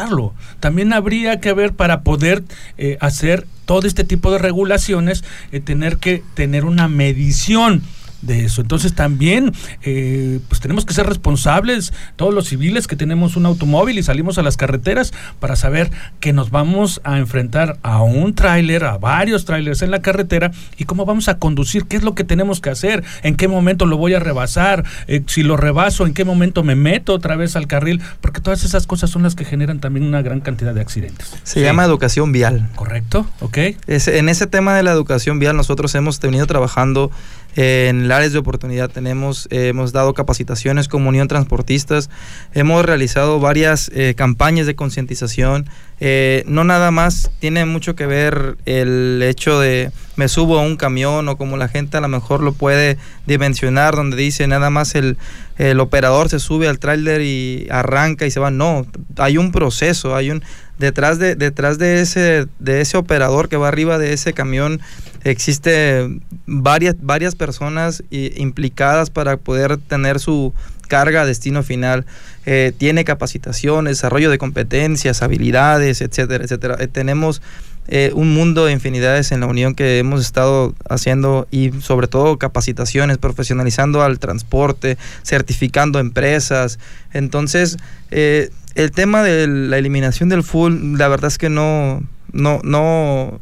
[0.60, 2.44] También habría que ver para poder
[2.76, 7.82] eh, hacer todo este tipo de regulaciones, eh, tener que tener una medición
[8.22, 8.60] de eso.
[8.60, 9.52] Entonces también
[9.82, 14.38] eh, pues tenemos que ser responsables, todos los civiles que tenemos un automóvil y salimos
[14.38, 19.44] a las carreteras para saber que nos vamos a enfrentar a un tráiler, a varios
[19.44, 22.70] tráilers en la carretera y cómo vamos a conducir, qué es lo que tenemos que
[22.70, 26.62] hacer, en qué momento lo voy a rebasar, eh, si lo rebaso, en qué momento
[26.62, 30.06] me meto otra vez al carril, porque todas esas cosas son las que generan también
[30.06, 31.34] una gran cantidad de accidentes.
[31.42, 32.68] Se llama educación vial.
[32.74, 33.58] Correcto, ok.
[33.86, 37.10] Es, en ese tema de la educación vial nosotros hemos venido trabajando
[37.56, 42.10] en áreas de oportunidad tenemos, eh, hemos dado capacitaciones como Unión Transportistas,
[42.52, 45.66] hemos realizado varias eh, campañas de concientización.
[45.98, 50.76] Eh, no nada más tiene mucho que ver el hecho de me subo a un
[50.76, 54.94] camión o como la gente a lo mejor lo puede dimensionar, donde dice nada más
[54.94, 55.16] el,
[55.56, 58.50] el operador se sube al tráiler y arranca y se va.
[58.50, 60.42] No, hay un proceso, hay un
[60.78, 64.80] detrás de detrás de ese de ese operador que va arriba de ese camión
[65.24, 70.52] existe varias varias personas implicadas para poder tener su
[70.88, 72.06] carga a destino final
[72.44, 77.42] eh, tiene capacitación desarrollo de competencias habilidades etcétera etcétera eh, tenemos
[77.88, 82.36] eh, un mundo de infinidades en la Unión que hemos estado haciendo y sobre todo
[82.36, 86.80] capacitaciones, profesionalizando al transporte, certificando empresas.
[87.12, 87.76] Entonces,
[88.10, 93.40] eh, el tema de la eliminación del full, la verdad es que no, no, no,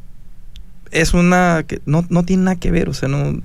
[0.91, 3.41] es una, que no, no tiene nada que ver, o sea, no,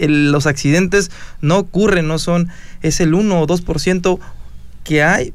[0.00, 2.48] los accidentes no ocurren, no son,
[2.82, 4.18] es el 1 o 2%
[4.82, 5.32] que hay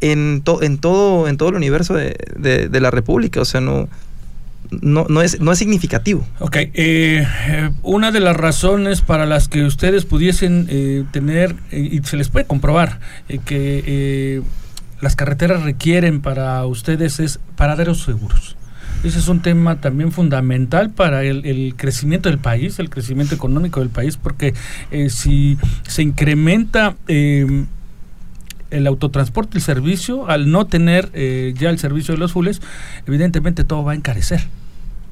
[0.00, 2.14] en, en, todo, en todo el universo de,
[2.70, 3.88] de la República, o sea, no,
[4.70, 6.26] no, no, es, no es significativo.
[6.38, 12.00] Ok, eh, eh, una de las razones para las que ustedes pudiesen eh, tener, y
[12.04, 13.00] se les puede comprobar,
[13.44, 14.42] que
[15.00, 18.56] las carreteras requieren para ustedes es paraderos seguros.
[19.02, 23.80] Ese es un tema también fundamental para el, el crecimiento del país, el crecimiento económico
[23.80, 24.52] del país, porque
[25.08, 25.56] si
[25.88, 27.66] se incrementa el
[28.86, 31.10] autotransporte, el servicio, al no tener
[31.54, 32.60] ya el servicio de los fules,
[33.06, 34.42] evidentemente todo va a encarecer.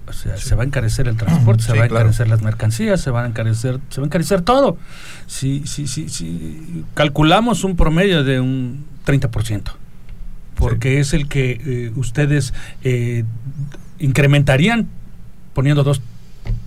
[0.07, 3.11] O sea, se va a encarecer el transporte, se va a encarecer las mercancías, se
[3.11, 4.77] va a encarecer, se va a encarecer todo.
[5.27, 9.63] Si, si, si, si calculamos un promedio de un 30%,
[10.55, 12.53] porque es el que eh, ustedes
[12.85, 13.25] eh,
[13.99, 14.89] incrementarían
[15.55, 16.03] poniendo dos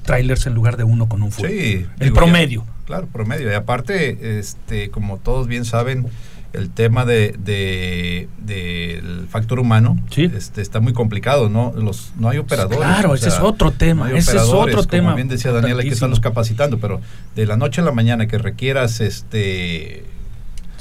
[0.03, 1.47] trailers en lugar de uno con un full.
[1.47, 2.65] Sí, el promedio.
[2.85, 3.51] claro, promedio.
[3.51, 6.07] Y aparte, este, como todos bien saben,
[6.53, 11.73] el tema de, del factor humano este, está muy complicado, ¿no?
[11.75, 12.79] Los, no hay operadores.
[12.79, 15.09] Claro, ese es otro tema, ese es otro tema.
[15.09, 16.99] Como bien decía Daniel, hay que estarlos capacitando, pero
[17.35, 20.03] de la noche a la mañana que requieras este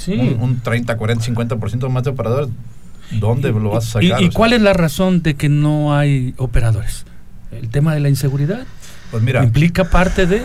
[0.08, 2.48] un, 30, 40, 50% más de operadores,
[3.12, 4.22] ¿dónde lo vas a sacar?
[4.22, 7.04] ¿Y, cuál es la razón de que no hay operadores?
[7.52, 8.64] ¿El tema de la inseguridad?
[9.10, 9.42] Pues mira.
[9.42, 10.42] ¿Implica parte de...?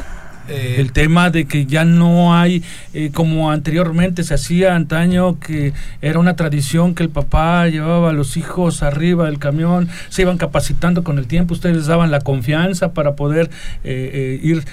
[0.48, 5.74] Eh, el tema de que ya no hay, eh, como anteriormente se hacía antaño, que
[6.02, 10.38] era una tradición que el papá llevaba a los hijos arriba del camión, se iban
[10.38, 13.50] capacitando con el tiempo, ustedes les daban la confianza para poder
[13.84, 14.66] eh, ir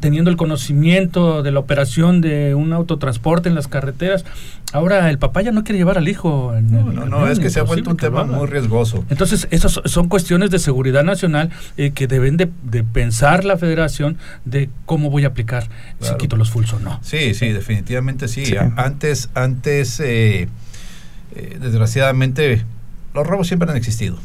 [0.00, 4.24] teniendo el conocimiento de la operación de un autotransporte en las carreteras.
[4.72, 6.54] Ahora el papá ya no quiere llevar al hijo.
[6.54, 9.02] En no, no, no, es que se ha vuelto un tema muy riesgoso.
[9.08, 12.48] Entonces, esas son cuestiones de seguridad nacional que deben de,
[12.92, 15.68] pensar la federación de cómo voy a aplicar
[16.00, 17.00] si quito los fulls o no.
[17.02, 18.54] Sí, sí, definitivamente sí.
[18.76, 20.48] Antes, antes eh,
[21.34, 22.64] eh, desgraciadamente,
[23.14, 24.18] los robos siempre han existido.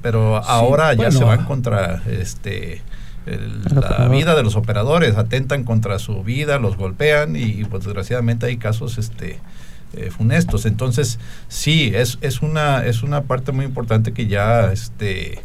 [0.00, 2.82] pero ahora ya se van contra este
[3.24, 8.56] la vida de los operadores, atentan contra su vida, los golpean y, pues desgraciadamente hay
[8.56, 9.38] casos este
[9.94, 10.66] eh, funestos.
[10.66, 15.40] Entonces, sí, es, es, una, es una parte muy importante que ya este,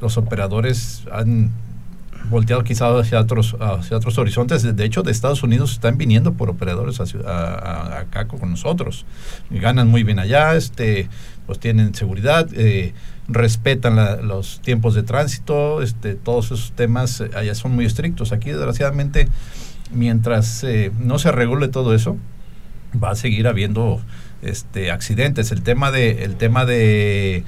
[0.00, 1.50] los operadores han
[2.30, 4.62] volteado quizás hacia otros, hacia otros horizontes.
[4.62, 9.04] De hecho, de Estados Unidos están viniendo por operadores acá con nosotros.
[9.50, 11.08] Ganan muy bien allá, este,
[11.46, 12.94] pues tienen seguridad, eh,
[13.28, 18.32] respetan los tiempos de tránsito, este, todos esos temas eh, allá son muy estrictos.
[18.32, 19.28] Aquí, desgraciadamente,
[19.92, 22.16] mientras eh, no se regule todo eso,
[23.02, 24.00] va a seguir habiendo
[24.42, 25.52] este, accidentes.
[25.52, 27.44] El tema de, el tema de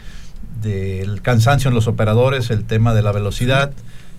[0.63, 3.73] del cansancio en los operadores, el tema de la velocidad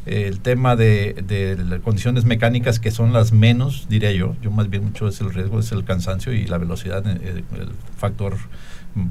[0.07, 4.85] el tema de, las condiciones mecánicas que son las menos, diría yo, yo más bien
[4.85, 8.37] mucho es el riesgo, es el cansancio y la velocidad, eh, el, factor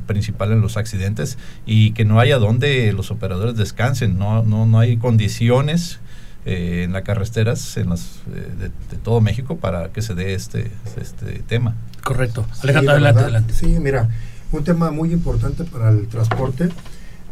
[0.06, 4.78] principal en los accidentes y que no haya donde los operadores descansen, no, no, no
[4.78, 6.00] hay condiciones
[6.46, 10.70] eh, en las carreteras en las, eh, de, todo México para que se dé este,
[11.00, 11.74] este tema.
[12.02, 12.46] Correcto.
[12.62, 13.52] Alejandro, adelante, adelante.
[13.52, 14.08] Sí, mira,
[14.52, 16.68] Un tema muy importante para el transporte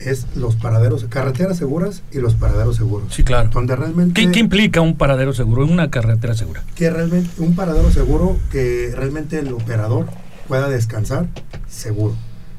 [0.01, 3.15] es los paraderos, carreteras seguras y los paraderos seguros.
[3.15, 3.51] Sí, claro.
[3.51, 4.21] Donde realmente...
[4.21, 6.63] ¿Qué, qué implica un paradero seguro, una carretera segura?
[6.75, 10.07] Que realmente, un paradero seguro, que realmente el operador
[10.49, 11.29] pueda descansar
[11.69, 12.15] seguro.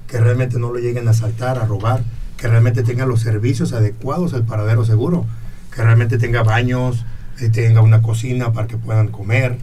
[0.07, 2.03] Que realmente no lo lleguen a asaltar, a robar.
[2.37, 5.25] Que realmente tenga los servicios adecuados al paradero seguro.
[5.73, 7.05] Que realmente tenga baños,
[7.39, 9.57] eh, tenga una cocina para que puedan comer.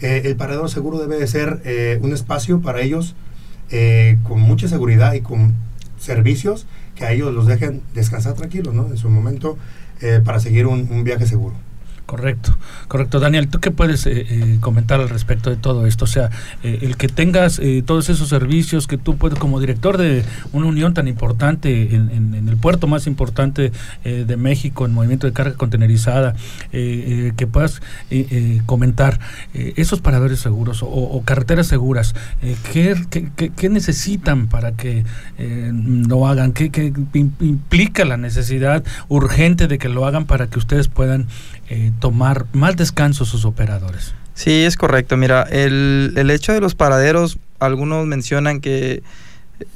[0.00, 3.16] Eh, el paradero seguro debe de ser eh, un espacio para ellos
[3.70, 5.54] eh, con mucha seguridad y con
[5.98, 6.66] servicios
[6.98, 8.88] que a ellos los dejen descansar tranquilos, ¿no?
[8.88, 9.56] En su momento
[10.00, 11.54] eh, para seguir un, un viaje seguro.
[12.08, 12.56] Correcto,
[12.88, 13.20] correcto.
[13.20, 16.06] Daniel, ¿tú qué puedes eh, eh, comentar al respecto de todo esto?
[16.06, 16.30] O sea,
[16.62, 20.68] eh, el que tengas eh, todos esos servicios que tú puedes, como director de una
[20.68, 23.72] unión tan importante en, en- en el puerto más importante
[24.04, 26.34] eh, de México, en movimiento de carga contenerizada,
[26.72, 27.82] que puedas
[28.64, 29.20] comentar
[29.52, 32.14] esos paradores seguros o, o carreteras seguras,
[32.72, 32.96] ¿qué,
[33.54, 35.04] qué- necesitan para que
[35.38, 36.52] lo hagan?
[36.52, 41.26] ¿Qué, qué im- implica la necesidad urgente de que lo hagan para que ustedes puedan
[41.70, 44.14] eh, tomar más descanso sus operadores?
[44.34, 45.16] Sí, es correcto.
[45.16, 49.02] Mira, el, el hecho de los paraderos, algunos mencionan que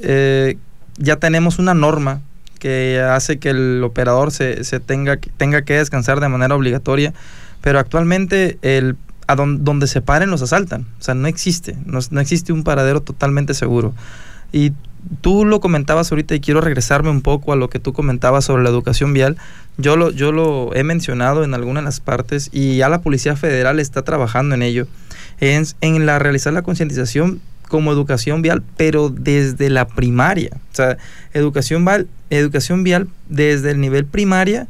[0.00, 0.56] eh,
[0.96, 2.20] ya tenemos una norma
[2.58, 7.12] que hace que el operador se, se tenga, tenga que descansar de manera obligatoria,
[7.60, 10.86] pero actualmente el, a don- donde se paren los asaltan.
[11.00, 13.94] O sea, no existe, no, no existe un paradero totalmente seguro.
[14.52, 14.72] Y
[15.20, 18.62] tú lo comentabas ahorita y quiero regresarme un poco a lo que tú comentabas sobre
[18.62, 19.36] la educación vial.
[19.78, 23.36] Yo lo, yo lo he mencionado en algunas de las partes y ya la Policía
[23.36, 24.86] Federal está trabajando en ello,
[25.40, 30.50] en, en la realizar la concientización como educación vial, pero desde la primaria.
[30.72, 30.98] O sea,
[31.32, 34.68] educación vial, educación vial desde el nivel primaria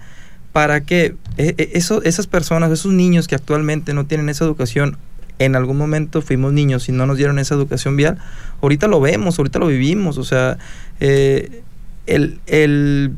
[0.52, 4.98] para que eh, eso, esas personas, esos niños que actualmente no tienen esa educación,
[5.38, 8.18] en algún momento fuimos niños y no nos dieron esa educación vial,
[8.60, 10.58] ahorita lo vemos, ahorita lo vivimos, o sea,
[11.00, 11.62] eh,
[12.06, 13.12] el, el-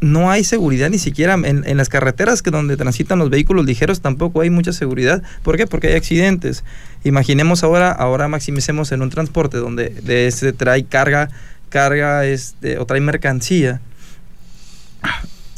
[0.00, 4.00] no hay seguridad ni siquiera en, en las carreteras que donde transitan los vehículos ligeros
[4.00, 5.24] tampoco hay mucha seguridad.
[5.42, 5.66] ¿Por qué?
[5.66, 6.62] Porque hay accidentes.
[7.02, 11.30] Imaginemos ahora, ahora maximicemos en un transporte donde de se trae carga,
[11.68, 13.80] carga este, o trae mercancía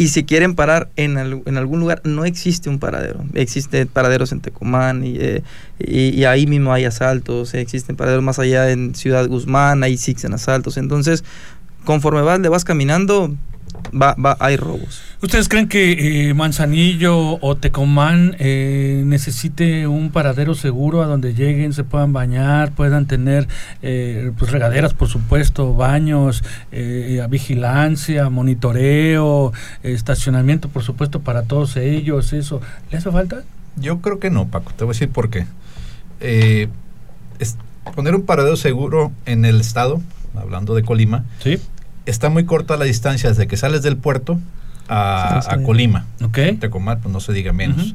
[0.01, 3.23] y si quieren parar en, en algún lugar, no existe un paradero.
[3.35, 5.43] Existen paraderos en Tecomán y, eh,
[5.79, 7.53] y- ahí mismo hay asaltos.
[7.53, 10.79] eh, existen paraderos más allá en Ciudad Guzmán, ahí existen asaltos.
[10.79, 11.23] Entonces,
[11.85, 13.37] conforme vas, le vas caminando,
[13.93, 15.03] va, va, hay robos.
[15.23, 21.73] ¿Ustedes creen que eh, Manzanillo o Tecomán eh, necesite un paradero seguro a donde lleguen,
[21.73, 23.47] se puedan bañar, puedan tener
[23.83, 29.53] eh, pues regaderas, por supuesto, baños, eh, vigilancia, monitoreo,
[29.83, 32.33] eh, estacionamiento, por supuesto, para todos ellos?
[32.33, 33.43] ¿Eso le hace falta?
[33.77, 34.73] Yo creo que no, Paco.
[34.77, 35.47] Te voy a decir por qué.
[36.21, 36.69] Eh,
[37.39, 37.57] es-
[37.95, 40.01] poner un paradero seguro en el estado,
[40.37, 41.59] hablando de Colima, Sí.
[42.11, 44.39] Está muy corta la distancia desde que sales del puerto
[44.89, 45.63] a, Sí, a.
[45.63, 46.07] Colima.
[46.23, 46.39] Ok.
[46.61, 47.95] Tecomán, pues no se diga menos.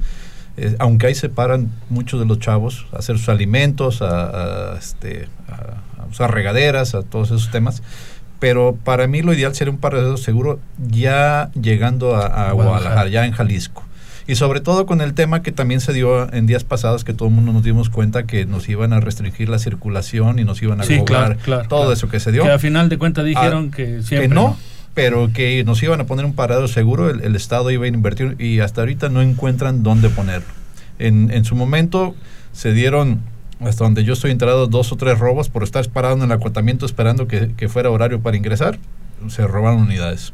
[0.57, 4.77] Eh, aunque ahí se paran muchos de los chavos a hacer sus alimentos, a, a,
[4.77, 7.83] este, a- a usar regaderas, a todos esos temas.
[8.39, 12.53] Pero para mí lo ideal sería un paradero seguro ya llegando a, a A Guadalajara,
[12.53, 13.09] Guadalajara.
[13.09, 13.83] ya en Jalisco.
[14.27, 17.27] Y sobre todo con el tema que también se dio en días pasados, que todo
[17.29, 20.81] el mundo nos dimos cuenta que nos iban a restringir la circulación y nos iban
[20.81, 21.93] a Sí, cobrar claro, claro, todo claro.
[21.93, 22.41] eso que se dio.
[22.43, 24.57] Que a final de cuentas dijeron Ah, que siempre que no,
[24.95, 28.35] pero que nos iban a poner un paradero seguro, el, el Estado iba a invertir
[28.39, 30.47] y hasta ahorita no encuentran dónde ponerlo.
[30.97, 32.15] En, en su momento
[32.51, 33.19] se dieron,
[33.59, 36.87] hasta donde yo estoy enterado, dos o tres robos por estar parado en el acotamiento
[36.87, 38.79] esperando que, que fuera horario para ingresar.
[39.27, 40.33] Se robaron unidades.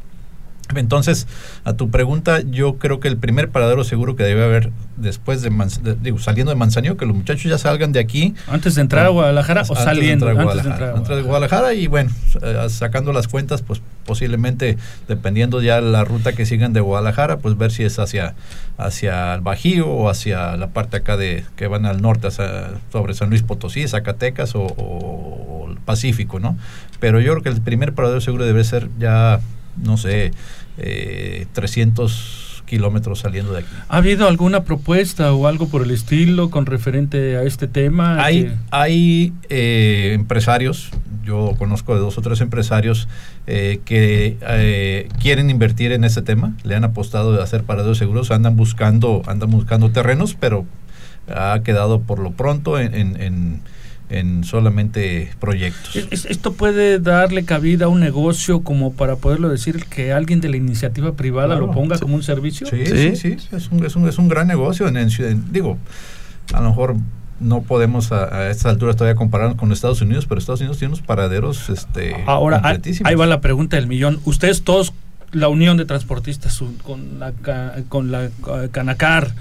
[0.80, 1.28] Entonces,
[1.66, 5.50] a tu pregunta, yo creo que el primer paradero seguro que debe haber después de,
[5.82, 9.06] de- digo, saliendo de Manzanillo, que los muchachos ya salgan de aquí, Antes de entrar
[9.06, 10.30] a Guadalajara o antes de saliendo.
[10.30, 10.76] entrar a antes de Guadalajara.
[10.76, 15.82] entrar a Antes de Guadalajara y bueno, eh, sacando las cuentas, pues posiblemente, dependiendo ya
[15.82, 18.36] la ruta que sigan de Guadalajara, pues ver si es hacia,
[18.78, 23.14] hacia el Bajío o hacia la parte acá de que van al norte, hacia- sobre
[23.14, 26.58] San Luis Potosí, Zacatecas o, o- o el Pacífico, ¿no?
[27.00, 29.40] Pero yo creo que el primer paradero seguro debe ser ya,
[29.78, 30.32] no sé,
[30.78, 33.68] eh, 300 kilómetros saliendo de aquí.
[33.90, 38.24] ¿Ha habido alguna propuesta o algo por el estilo con referente a este tema?
[38.24, 40.90] Hay, Que- hay eh, empresarios,
[41.26, 43.10] yo conozco de dos o tres empresarios
[43.45, 48.32] eh, que eh, quieren invertir en ese tema, le han apostado de hacer paraderos seguros,
[48.32, 50.66] andan buscando, andan buscando terrenos, pero
[51.28, 53.62] ha quedado por lo pronto en, en- en-
[54.12, 55.95] en solamente proyectos.
[55.95, 60.41] Es- es- ¿Esto puede darle cabida a un negocio como para poderlo decir que alguien
[60.41, 62.01] de la iniciativa privada Claro, lo ponga sí.
[62.01, 62.68] como un servicio?
[62.68, 64.88] Sí, sí, sí, es un, es un, es un gran negocio.
[64.88, 65.78] En, en en- digo,
[66.53, 66.95] a lo mejor
[67.39, 70.93] no podemos a, a estas alturas todavía compararnos con Estados Unidos, pero Estados Unidos tiene
[70.93, 73.09] unos paraderos este, Ahora, ahí, completísimos.
[73.09, 74.20] ahí va la pregunta del millón.
[74.26, 74.93] Ustedes todos,
[75.32, 79.32] la unión de transportistas, con la, ca- con la ca- Canacar,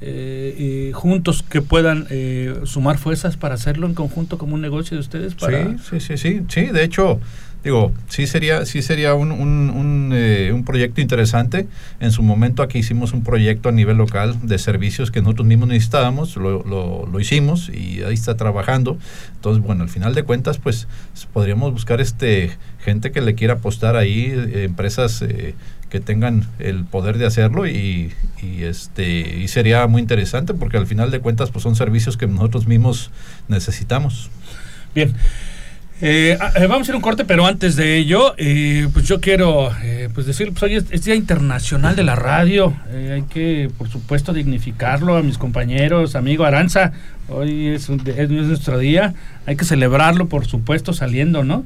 [0.00, 5.00] eh, juntos que puedan eh, sumar fuerzas para hacerlo en conjunto como un negocio de
[5.00, 7.20] ustedes para Sí, sí, sí, sí, sí, de hecho,
[7.64, 11.66] digo, sí sería, sí sería un, un, un, eh, proyecto interesante.
[11.98, 15.68] En su momento aquí hicimos un proyecto a nivel local de servicios que nosotros mismos
[15.68, 18.98] necesitábamos, lo, lo, hicimos y ahí está trabajando.
[19.34, 20.86] Entonces, bueno, al final de cuentas, pues
[21.32, 25.24] podríamos buscar este gente que le quiera apostar ahí, eh, empresas
[25.90, 28.12] que tengan el poder de hacerlo y,
[28.42, 32.26] y, este y sería muy interesante porque al final de cuentas pues son servicios que
[32.26, 33.10] nosotros mismos
[33.48, 34.30] necesitamos.
[34.94, 35.14] Bien.
[36.00, 39.20] Eh, ah, eh, vamos a a un corte, pero antes de ello, eh, pues yo
[39.20, 42.72] quiero eh, pues decir, pues hoy es, es Día Internacional de la Radio.
[42.90, 46.92] Eh, hay que, por supuesto, dignificarlo a mis compañeros, amigo Aranza.
[47.28, 49.14] Hoy es, es nuestro día.
[49.46, 51.64] Hay que celebrarlo, por supuesto, saliendo, ¿no?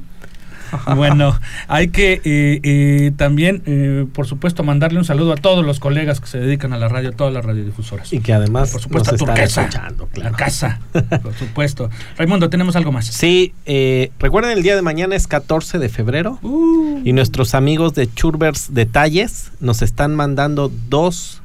[0.95, 5.79] Bueno, hay que eh, eh, también, eh, por supuesto, mandarle un saludo a todos los
[5.79, 8.11] colegas que se dedican a la radio, a todas las radiodifusoras.
[8.13, 10.79] Y que además por supuesto, nos a están Turquesa, escuchando, la casa,
[11.23, 11.89] por supuesto.
[12.17, 13.07] Raimundo, ¿tenemos algo más?
[13.07, 17.01] Sí, eh, recuerden el día de mañana es 14 de febrero Uh.
[17.03, 21.41] y nuestros amigos de Churbers Detalles nos están mandando dos,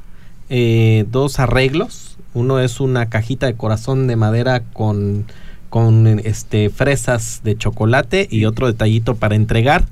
[0.51, 2.17] eh, dos arreglos.
[2.35, 5.27] Uno es una cajita de corazón de madera con,
[5.71, 9.85] con este, fresas de chocolate y otro detallito para entregar.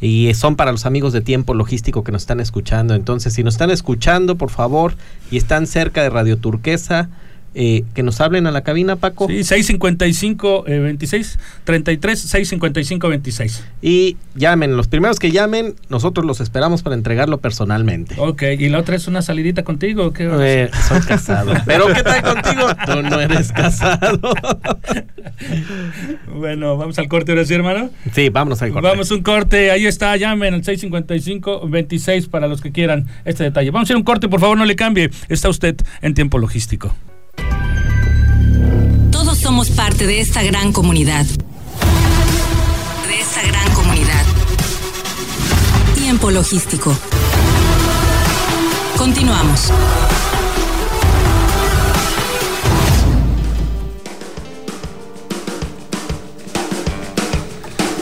[0.00, 2.94] Y son para los amigos de tiempo logístico que nos están escuchando.
[2.94, 4.94] Entonces, si nos están escuchando, por favor,
[5.30, 7.10] y están cerca de Radio Turquesa,
[7.54, 9.26] eh, que nos hablen a la cabina, Paco.
[9.26, 13.64] Sí, 655 eh, 26 33 655 26.
[13.82, 18.14] Y llamen, los primeros que llamen, nosotros los esperamos para entregarlo personalmente.
[18.18, 20.06] Ok, y la otra es una salidita contigo.
[20.06, 21.52] ¿o ¿Qué Eh, soy casado.
[21.66, 22.68] Pero ¿qué tal contigo?
[22.86, 24.34] Tú no eres casado.
[26.34, 27.90] bueno, vamos al corte ahora sí, hermano.
[28.12, 28.88] Sí, vámonos al corte.
[28.88, 33.70] Vamos un corte, ahí está, llamen al 655 26 para los que quieran este detalle.
[33.70, 35.10] Vamos a ir a un corte, por favor, no le cambie.
[35.28, 36.94] Está usted en tiempo logístico.
[39.40, 41.24] Somos parte de esta gran comunidad.
[41.24, 44.24] De esta gran comunidad.
[45.94, 46.96] Tiempo logístico.
[48.96, 49.72] Continuamos.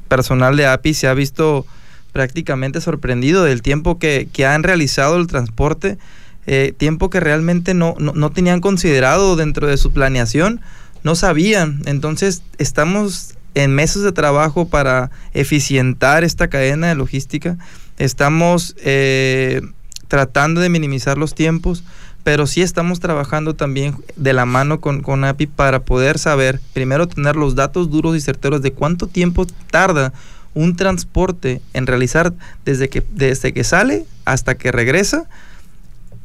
[0.08, 1.64] personal de API, se ha visto
[2.12, 5.98] prácticamente sorprendido del tiempo que, que han realizado el transporte,
[6.46, 10.60] eh, tiempo que realmente no, no, no tenían considerado dentro de su planeación,
[11.02, 11.82] no sabían.
[11.86, 17.58] Entonces estamos en meses de trabajo para eficientar esta cadena de logística,
[17.98, 19.62] estamos eh,
[20.08, 21.84] tratando de minimizar los tiempos,
[22.22, 27.08] pero sí estamos trabajando también de la mano con, con API para poder saber, primero
[27.08, 30.12] tener los datos duros y certeros de cuánto tiempo tarda
[30.54, 32.32] un transporte en realizar
[32.64, 35.24] desde que, desde que sale hasta que regresa.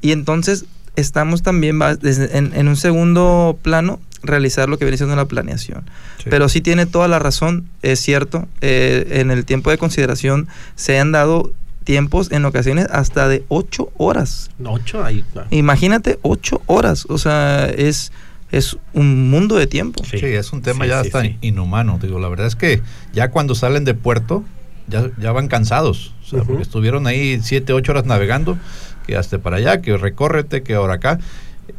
[0.01, 0.65] Y entonces
[0.95, 5.83] estamos también desde- en, en un segundo plano realizar lo que viene siendo la planeación.
[6.17, 6.25] Sí.
[6.29, 10.99] Pero sí tiene toda la razón, es cierto, eh, en el tiempo de consideración se
[10.99, 11.53] han dado
[11.83, 14.49] tiempos en ocasiones hasta de ocho horas.
[14.63, 15.23] Ocho ahí.
[15.51, 18.11] Imagínate ocho horas, o sea, es,
[18.51, 20.03] es un mundo de tiempo.
[20.05, 21.37] Sí, es un tema Sí, ya sí, hasta sí.
[21.41, 21.99] inhumano.
[22.01, 22.81] Digo, la verdad es que
[23.13, 24.43] ya cuando salen de puerto,
[24.87, 26.13] ya, ya van cansados.
[26.23, 28.57] O sea, porque estuvieron ahí siete, ocho horas navegando,
[29.05, 31.19] que hasta para allá, que recórrete, que ahora acá.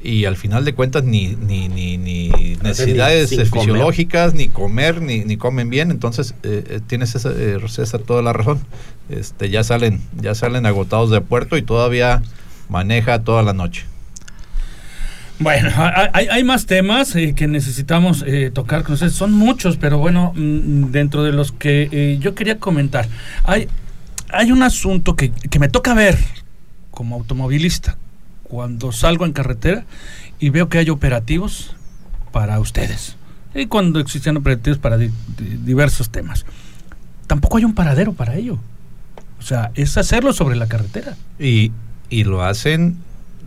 [0.02, 2.28] Y al final de cuentas ni, ni, ni, ni
[2.62, 3.46] necesidades comer.
[3.46, 5.90] fisiológicas, ni comer, ni, ni comen bien.
[5.90, 8.60] Entonces, eh, eh, tienes esa, eh, César toda la razón.
[9.08, 12.20] Este, ya salen, ya salen agotados de puerto y todavía
[12.68, 13.86] maneja toda la noche.
[15.40, 15.70] Bueno,
[16.12, 19.12] hay, más temas eh, que necesitamos eh, tocar con ustedes.
[19.12, 23.06] Son muchos, pero bueno, mm, dentro de los que eh, yo quería comentar,
[23.44, 23.68] hay,
[24.30, 26.18] hay un asunto que, que me toca ver
[26.90, 27.96] como automovilista
[28.42, 29.84] cuando salgo en carretera
[30.40, 31.76] y veo que hay operativos
[32.32, 33.16] para ustedes.
[33.54, 36.46] Y cuando existen operativos para di- di- diversos temas.
[37.28, 38.58] Tampoco hay un paradero para ello.
[39.38, 41.14] O sea, es hacerlo sobre la carretera.
[41.38, 41.70] Y,
[42.10, 42.96] y lo hacen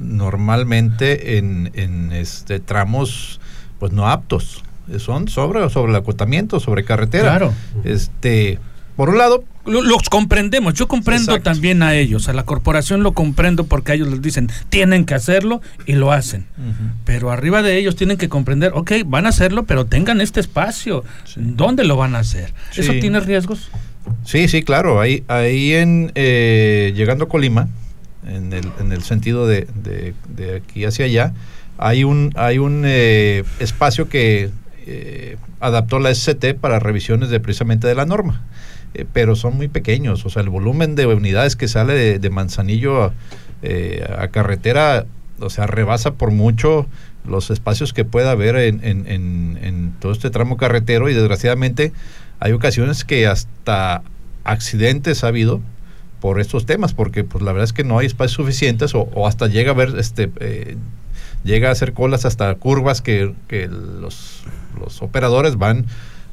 [0.01, 3.39] normalmente en, en este tramos
[3.79, 4.63] pues no aptos.
[4.97, 7.29] Son sobre, sobre el acotamiento, sobre carretera.
[7.37, 7.53] Claro.
[7.85, 8.59] Este,
[8.97, 11.51] por un lado, Lo- los comprendemos, yo comprendo Exacto.
[11.51, 15.13] también a ellos, a la corporación lo comprendo porque a ellos les dicen, tienen que
[15.13, 16.45] hacerlo y lo hacen.
[17.05, 21.03] Pero arriba de ellos tienen que comprender, ok, van a hacerlo, pero tengan este espacio.
[21.37, 22.53] ¿Dónde lo van a hacer?
[22.75, 22.99] ¿Eso Sí.
[22.99, 23.69] tiene riesgos?
[24.25, 24.99] Sí, sí, claro.
[24.99, 27.69] Ahí, ahí en eh, llegando a Colima,
[28.27, 31.33] en el, en el sentido de, de- de aquí hacia allá,
[31.77, 34.49] hay un, hay un eh, espacio que
[34.85, 38.43] eh, adaptó la SCT para revisiones de precisamente de la norma.
[38.93, 43.03] Eh, pero son muy pequeños, o sea, el volumen de unidades que sale de, Manzanillo
[43.05, 43.13] a,
[43.61, 45.05] eh, a carretera,
[45.39, 46.87] o sea, rebasa por mucho
[47.25, 51.93] los espacios que pueda haber en, en- en- en todo este tramo carretero y desgraciadamente
[52.39, 54.01] hay ocasiones que hasta
[54.43, 55.61] accidentes ha habido
[56.21, 59.47] por estos temas, porque pues la verdad es que no hay espacios suficientes o, hasta
[59.47, 60.77] llega a ver, este, eh,
[61.43, 64.43] llega a hacer colas hasta curvas que, que los,
[64.79, 65.87] los operadores van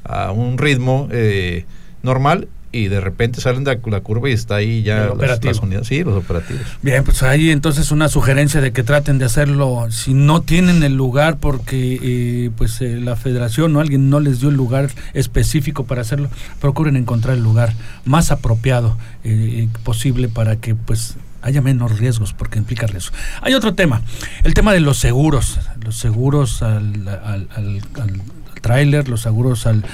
[0.04, 1.64] a un ritmo eh,
[2.02, 5.88] normal y de repente salen de la curva y está ahí ya las- las unidades,
[5.88, 6.62] sí, los operativos.
[6.82, 10.94] Bien, pues ahí entonces una sugerencia de que traten de hacerlo si no tienen el
[10.94, 15.84] lugar porque eh, pues eh, la federación o alguien no les dio el lugar específico
[15.84, 16.28] para hacerlo,
[16.60, 17.72] procuren encontrar el lugar
[18.04, 23.14] más apropiado eh, posible para que pues haya menos riesgos porque implica riesgo.
[23.42, 24.02] Hay otro tema,
[24.44, 28.20] el tema de los seguros, los seguros al, al, al, al
[28.60, 29.84] tráiler, los seguros al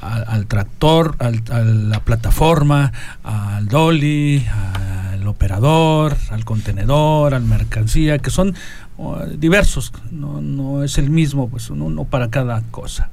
[0.00, 2.92] al, tractor, al- a la plataforma,
[3.22, 4.46] al dolly,
[5.12, 8.54] al operador, al contenedor, al mercancía, que son
[8.96, 13.10] oh, diversos, no, no es el mismo, pues uno, para cada cosa.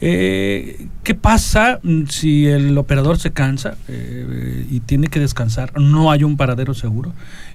[0.00, 5.78] Eh, ¿Qué pasa si el operador se cansa eh, y tiene que descansar?
[5.80, 7.12] No hay un paradero seguro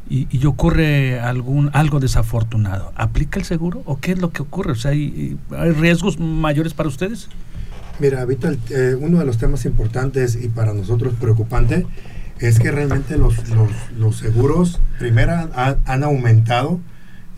[0.09, 2.91] y, y ocurre algún algo desafortunado.
[2.95, 4.73] ¿Aplica el seguro o qué es lo que ocurre?
[4.73, 7.29] O sea, ¿hay, hay riesgos mayores para ustedes?
[7.99, 11.85] Mira, el- eh, uno de los temas importantes y para nosotros preocupante
[12.39, 13.35] es que realmente los,
[13.97, 15.49] los, seguros, primero,
[15.85, 16.79] han aumentado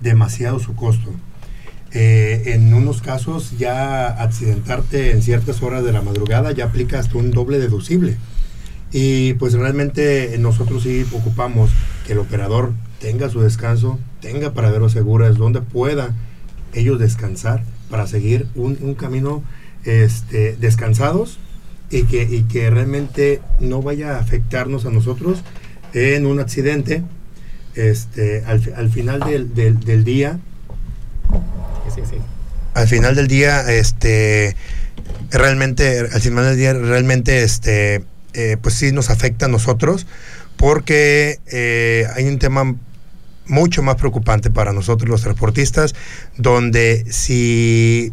[0.02, 1.12] demasiado su costo.
[1.94, 7.18] Eh, en unos casos ya accidentarte en ciertas horas de la madrugada ya aplica hasta
[7.18, 8.18] un doble deducible.
[8.92, 11.70] Y pues realmente nosotros sí ocupamos
[12.08, 16.14] que el operador tenga su descanso, tenga paraderos seguros, donde pueda
[16.74, 19.44] ellos descansar para seguir un, un camino
[19.88, 21.40] este, descansados
[21.90, 25.40] y que, y que realmente no vaya a afectarnos a nosotros
[25.94, 27.02] en un accidente.
[27.76, 30.40] Este, al, al final del, del- del día,
[31.94, 32.18] Sí, sí.
[32.74, 34.56] al final del día, este,
[35.32, 40.06] realmente, al final del día, realmente, este, eh, pues sí nos afecta a nosotros,
[40.58, 42.76] porque eh, hay un tema
[43.46, 45.94] mucho más preocupante para nosotros los transportistas,
[46.36, 48.12] donde si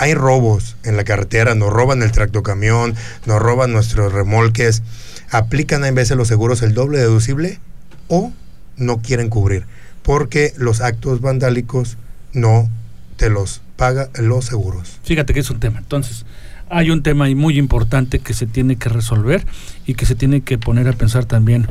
[0.00, 2.94] hay robos en la carretera, nos roban el tractocamión,
[3.26, 4.82] nos roban nuestros remolques,
[5.30, 7.60] aplican en de los seguros el doble deducible
[8.08, 8.32] o
[8.78, 9.66] no quieren cubrir,
[10.02, 11.98] porque los actos vandálicos
[12.32, 12.70] no
[13.18, 14.98] te los paga los seguros.
[15.02, 15.80] Fíjate que es un tema.
[15.80, 16.24] Entonces,
[16.70, 19.46] hay un tema muy importante que se tiene que resolver
[19.84, 21.66] y que se tiene que poner a pensar también,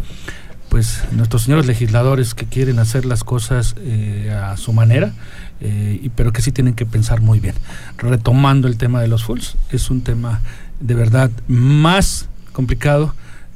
[0.70, 5.14] pues, nuestros señores legisladores que quieren hacer las cosas eh, a su manera,
[5.62, 7.56] eh, pero que sí tienen que pensar muy bien.
[7.98, 10.42] Retomando el tema de los fulls, es un tema
[10.80, 13.14] de verdad más complicado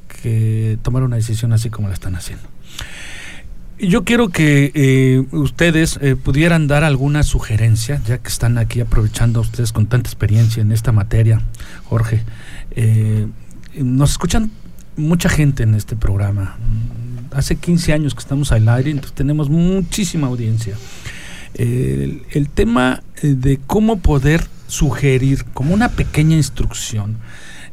[0.08, 2.54] que tomar una decisión así como la están haciendo.
[3.80, 9.42] Yo quiero que eh, ustedes eh, pudieran dar alguna sugerencia, ya que están aquí aprovechando
[9.42, 11.42] ustedes con tanta experiencia en esta materia,
[11.86, 12.24] Jorge.
[12.72, 13.28] Eh,
[13.76, 14.52] nos escuchan
[14.96, 16.56] mucha gente en este programa.
[17.36, 20.76] Hace 15 años que estamos al aire, entonces tenemos muchísima audiencia.
[21.56, 27.18] El, tema eh, de cómo poder sugerir como una pequeña instrucción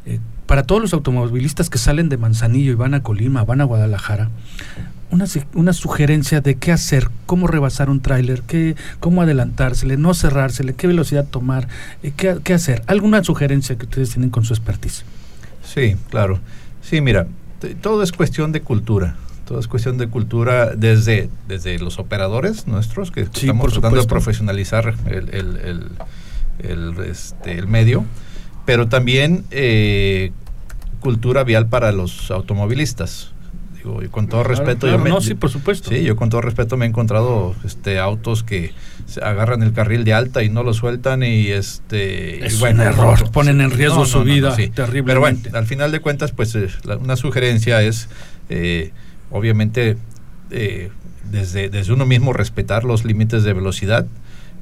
[0.05, 3.63] eh, para todos los automovilistas que salen de Manzanillo y van a Colima, van a
[3.63, 4.29] Guadalajara,
[5.09, 8.43] una, una sugerencia de qué hacer, cómo rebasar un tráiler,
[8.99, 11.67] cómo adelantársele, no cerrársele, qué velocidad tomar,
[12.03, 12.83] eh, qué, qué hacer.
[12.85, 15.05] ¿Alguna sugerencia que ustedes tienen con su expertise?
[15.63, 16.39] Sí, claro.
[16.81, 17.27] Sí, mira,
[17.81, 19.15] todo es cuestión de cultura.
[19.51, 24.07] Todo es cuestión de cultura desde, desde los operadores nuestros, que Sí, estamos tratando de
[24.07, 25.87] profesionalizar el, el- el-
[26.59, 28.05] el, este, el medio,
[28.65, 30.31] pero también eh,
[31.01, 33.33] cultura vial para los automovilistas.
[33.75, 35.89] Digo, y con todo Claro, respeto, claro, yo me- no, sí, por supuesto.
[35.89, 38.71] Sí, yo con todo respeto me he encontrado este autos que
[39.05, 42.79] se agarran el carril de alta y no lo sueltan y este y Es un
[42.79, 45.03] error, ponen en riesgo su vida terriblemente.
[45.03, 48.07] Pero bueno, al final de cuentas, pues eh, la- una sugerencia es,
[48.47, 48.93] eh,
[49.31, 49.97] obviamente,
[50.51, 50.89] eh,
[51.31, 54.05] desde, desde uno mismo respetar los límites de velocidad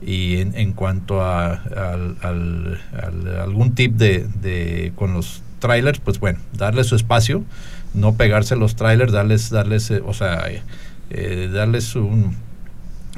[0.06, 6.20] y en, en cuanto a, al- al- al- algún tip de, con los trailers, pues
[6.20, 7.44] bueno, darles su espacio,
[7.94, 10.62] no pegarse los trailers, darles, darles, eh, o sea, eh,
[11.10, 12.36] eh, darles un,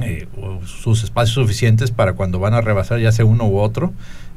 [0.02, 0.28] eh,
[0.66, 3.94] sus espacios suficientes para cuando van a rebasar ya sea uno u otro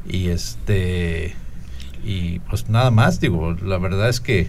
[0.06, 1.34] y este
[2.04, 4.48] y pues nada más digo la verdad es que,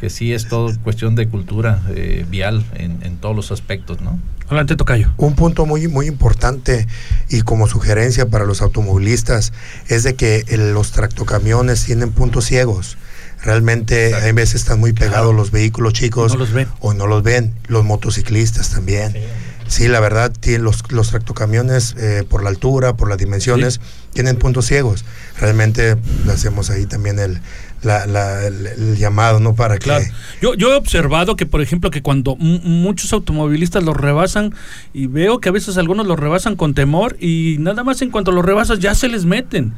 [0.00, 4.18] que sí es todo cuestión de cultura eh, vial en, en todos los aspectos no
[4.46, 5.10] Adelante, Tocayo.
[5.16, 6.86] Un punto muy, muy importante
[7.30, 9.54] y como sugerencia para los automovilistas
[9.88, 12.98] es de que el- los tractocamiones tienen puntos ciegos.
[13.42, 16.68] Realmente hay veces están muy pegados los vehículos chicos No los ven.
[16.80, 17.54] o no los ven.
[17.68, 19.14] Los motociclistas también.
[19.66, 23.80] Sí, la verdad, tienen los, los tractocamiones eh, por la altura, por las dimensiones,
[24.14, 25.04] tienen puntos ciegos.
[25.38, 27.40] Realmente le hacemos ahí también el,
[27.82, 29.54] la- el, llamado, ¿no?
[29.54, 29.90] Para que
[30.40, 34.54] Yo, he observado que, por ejemplo, que cuando muchos automovilistas los rebasan
[34.94, 38.32] y veo que a veces algunos los rebasan con temor y nada más en cuanto
[38.32, 39.74] los rebasas ya se les meten.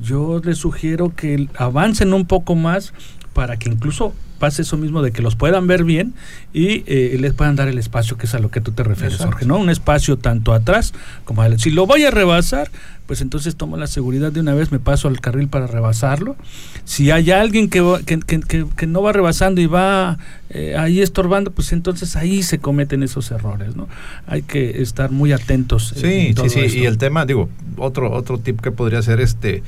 [0.00, 2.94] Yo les sugiero que avancen un poco más
[3.32, 6.14] para que incluso pase eso mismo de que los puedan ver bien
[6.54, 9.14] y eh, les puedan dar el espacio que es a lo que tú te refieres,
[9.14, 9.32] Exacto.
[9.32, 9.58] Jorge, ¿no?
[9.58, 10.94] Un espacio tanto atrás
[11.26, 11.64] como adelante.
[11.64, 12.70] Si lo voy a rebasar,
[13.06, 16.36] pues entonces tomo la seguridad de una vez, me paso al carril para rebasarlo.
[16.84, 20.16] Si hay alguien que, que, que- que- no va rebasando y va
[20.48, 23.88] eh, ahí estorbando, pues entonces ahí se cometen esos errores, ¿no?
[24.26, 25.92] Hay que estar muy atentos.
[26.02, 26.78] eh, sí sí sí esto.
[26.78, 29.62] y el tema digo otro otro tip que podría ser este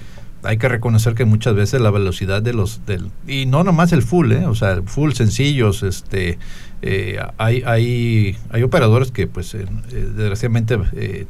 [0.45, 4.03] hay que reconocer que muchas veces la velocidad de los del y no nomás el
[4.03, 6.39] full eh o sea full sencillos este
[6.83, 11.27] eh, hay hay hay operadores que pues eh, eh, desgraciadamente eh,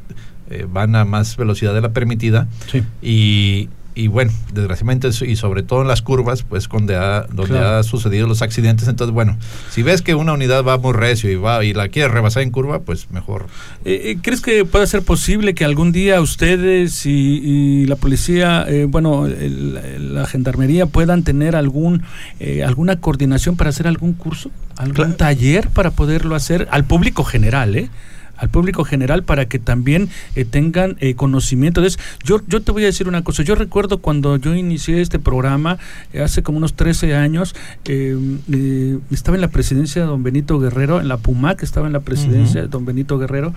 [0.49, 2.83] eh, van a más velocidad de la permitida Sí.
[3.01, 7.77] y, y bueno, desgraciadamente y sobre todo en las curvas, pues donde ha, donde Claro.
[7.77, 9.37] ha sucedido los accidentes, entonces bueno,
[9.69, 12.51] si ves que una unidad va muy recio y va y la quieres rebasar en
[12.51, 13.47] curva, pues mejor.
[13.85, 18.65] Eh, eh, ¿Crees que puede ser posible que algún día ustedes y, y la policía,
[18.67, 22.03] eh, bueno, el- la gendarmería puedan tener algún
[22.39, 25.15] eh, alguna coordinación para hacer algún curso, algún Claro.
[25.15, 27.89] taller para poderlo hacer al público general, ¿eh?
[28.37, 31.99] Al público general para que también eh, tengan eh, conocimiento de eso.
[32.23, 35.77] Yo, yo te voy a decir una cosa, yo recuerdo cuando yo inicié este programa,
[36.13, 37.55] eh, hace como unos 13 años,
[39.11, 42.61] estaba en la presidencia de don Benito Guerrero, en la PUMAC estaba en la presidencia
[42.61, 43.53] de don Benito Guerrero,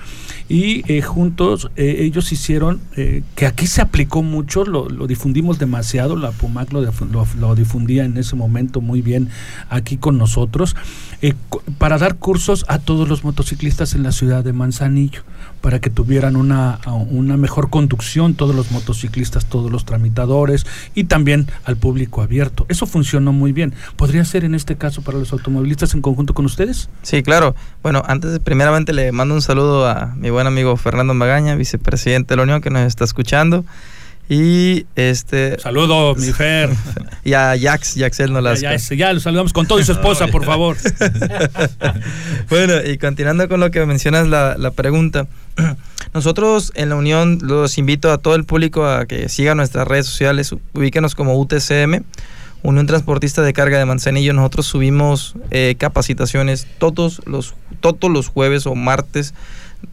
[0.49, 2.81] y eh, juntos ellos hicieron,
[3.35, 8.05] que aquí se aplicó mucho, lo, lo difundimos demasiado, la PUMAC lo, lo- lo difundía
[8.05, 9.29] en ese momento muy bien
[9.71, 10.77] aquí con nosotros,
[11.23, 11.35] eh,
[11.79, 15.23] para dar cursos a todos los motociclistas en la ciudad de Manzanillo,
[15.61, 21.49] para que tuvieran una, una mejor conducción todos los motociclistas, todos los tramitadores y también
[21.65, 22.67] al público abierto.
[22.69, 23.75] Eso funcionó muy bien.
[23.97, 26.89] ¿Podría ser en este caso para los automovilistas en conjunto con ustedes?
[27.03, 27.55] Sí, claro.
[27.83, 32.37] Bueno, antes, primeramente le mando un saludo a mi buen amigo Fernando Magaña, vicepresidente de
[32.37, 33.65] la Unión, que nos está escuchando.
[34.29, 35.59] Y este.
[35.61, 36.71] Saludo, mi Fer.
[37.25, 38.63] Y a Jax, Jaxel Ya, Nolasco.
[38.63, 40.77] ya, ya lo saludamos con todo y su esposa, por favor.
[42.49, 45.27] bueno, y continuando con lo que mencionas la, la pregunta,
[46.15, 50.07] nosotros en la Unión los invito a todo el público a que sigan nuestras redes
[50.07, 52.05] sociales, ubíquenos como UTCM,
[52.63, 54.33] Unión Transportista de Carga de Manzanillo.
[54.33, 59.35] Nosotros subimos eh, capacitaciones todos los, todos los jueves o martes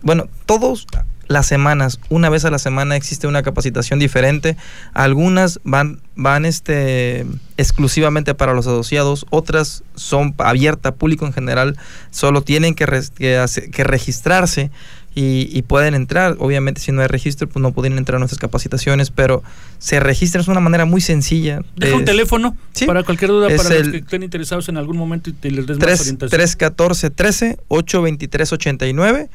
[0.02, 0.88] bueno, todos
[1.28, 4.58] las semanas, una vez a la semana existe una capacitación diferente.
[4.94, 7.26] Algunas van, van este,
[7.58, 11.78] exclusivamente para los asociados, otras son abiertas, público en general,
[12.12, 14.70] solo tienen que, que, registrarse
[15.16, 16.36] y, pueden entrar.
[16.40, 19.44] Obviamente si no hay registro, pues no pueden entrar a nuestras capacitaciones, pero
[19.80, 21.62] se registran, es una manera muy sencilla.
[21.76, 25.50] Deja un teléfono para cualquier duda, para los que estén interesados en algún momento y
[25.50, 26.30] les des 3, más orientación.
[26.30, 29.30] 314 13 823 89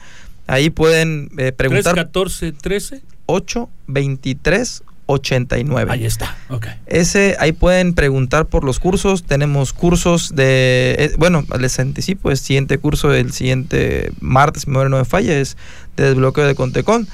[0.48, 1.94] Ahí pueden eh, preguntar.
[1.94, 5.92] 314 13 823 89.
[5.92, 6.66] Ahí está, ok.
[6.86, 9.24] Ese, ahí pueden preguntar por los cursos.
[9.24, 14.88] Tenemos cursos de, eh, bueno, les anticipo, el siguiente curso el siguiente martes, si no
[14.88, 15.56] me falla, es
[15.96, 17.06] de desbloqueo de Contecon.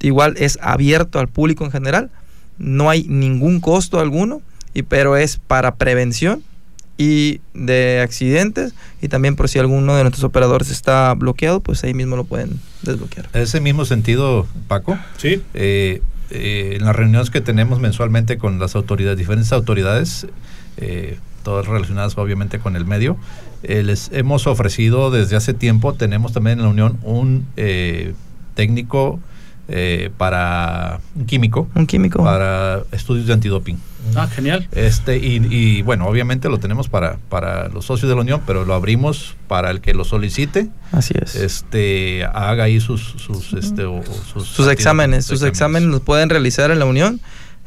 [0.00, 2.10] Igual es abierto al público en general.
[2.58, 4.42] No hay ningún costo alguno,
[4.74, 6.42] y, pero es para prevención
[6.96, 11.94] y de accidentes y también por si alguno de nuestros operadores está bloqueado, pues ahí
[11.94, 13.28] mismo lo pueden desbloquear.
[13.32, 15.42] En ese mismo sentido, Paco, sí.
[15.54, 20.26] Eh, eh, en las reuniones que tenemos mensualmente con las autoridades, diferentes autoridades,
[20.76, 23.16] eh, todas relacionadas obviamente con el medio,
[23.62, 27.46] les hemos ofrecido desde hace tiempo, tenemos también en la Unión un
[28.54, 29.20] técnico
[30.18, 33.78] para un químico, un químico para estudios de antidoping.
[34.14, 34.68] Ah, genial.
[34.72, 38.74] Este, y, bueno, obviamente lo tenemos para, para los socios de la Unión, pero lo
[38.74, 40.68] abrimos para el que lo solicite.
[40.92, 41.34] Así es.
[41.34, 43.84] Este, haga ahí sus, sus, este,
[44.36, 45.24] sus, exámenes.
[45.24, 47.20] Sus exámenes los pueden realizar en la Unión.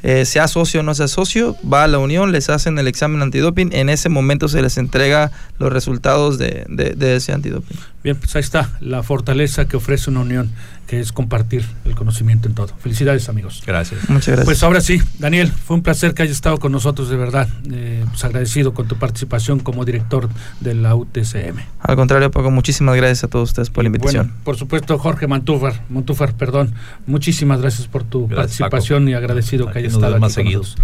[0.04, 3.20] Eh, sea socio o no sea socio, va a la Unión, les hacen el examen
[3.24, 7.76] antidoping, en ese momento se les entrega los resultados de, de ese antidoping.
[8.04, 10.52] Bien, pues ahí está la fortaleza que ofrece una Unión
[10.88, 12.70] que es compartir el conocimiento en todo.
[12.80, 13.62] Felicidades, amigos.
[13.66, 14.10] Gracias.
[14.10, 14.46] Muchas gracias.
[14.46, 17.50] Pues ahora sí, Daniel, fue un placer que hayas estado con nosotros, de verdad.
[17.70, 20.30] Eh, pues agradecido con tu participación como director
[20.62, 21.60] de la UTCM.
[21.82, 24.28] Al contrario, Paco, muchísimas gracias a todos ustedes por la invitación.
[24.28, 26.74] Bueno, por supuesto, Jorge Mantúfar, Montúfar, perdón,
[27.06, 30.78] muchísimas gracias por tu participación y agradecido que hayas estado aquí más seguidos.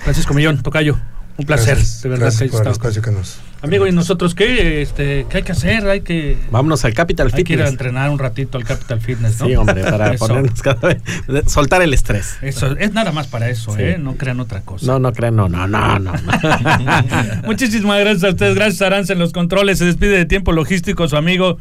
[0.00, 0.98] Francisco Millón, Tocayo,
[1.36, 3.53] un placer, de verdad que hayas estado.
[3.64, 5.88] Amigo, ¿y nosotros qué, este, qué hay que hacer?
[5.88, 6.36] Hay que...
[6.50, 7.38] Vámonos al Capital Fitness.
[7.38, 9.46] Hay que ir a entrenar un ratito al Capital Fitness, ¿no?
[9.46, 11.02] Sí, hombre, para ponernos cada vez...
[11.46, 12.36] Soltar el estrés.
[12.42, 13.96] Eso, es nada más para eso, ¿eh?
[13.98, 14.84] No crean otra cosa.
[14.84, 16.12] No, no crean, no, no, no, no.
[17.44, 18.54] Muchísimas gracias a ustedes.
[18.54, 19.78] Gracias, Aranza, en los controles.
[19.78, 21.56] Se despide de Tiempo Logístico su amigo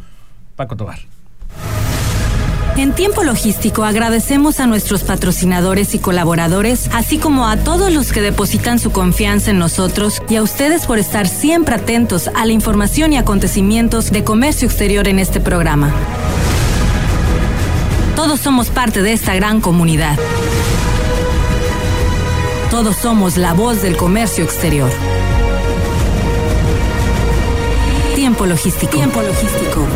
[0.58, 1.00] Paco Tobar.
[2.76, 8.22] En tiempo logístico agradecemos a nuestros patrocinadores y colaboradores, así como a todos los que
[8.22, 13.14] depositan su confianza en nosotros y a ustedes por estar siempre atentos a la información
[13.14, 15.94] y acontecimientos de comercio exterior en este programa.
[18.16, 20.18] Todos somos parte de esta gran comunidad.
[22.72, 24.90] Todos somos la voz del comercio exterior.
[28.16, 28.92] Tiempo logístico.
[28.92, 29.88] Tiempo logístico.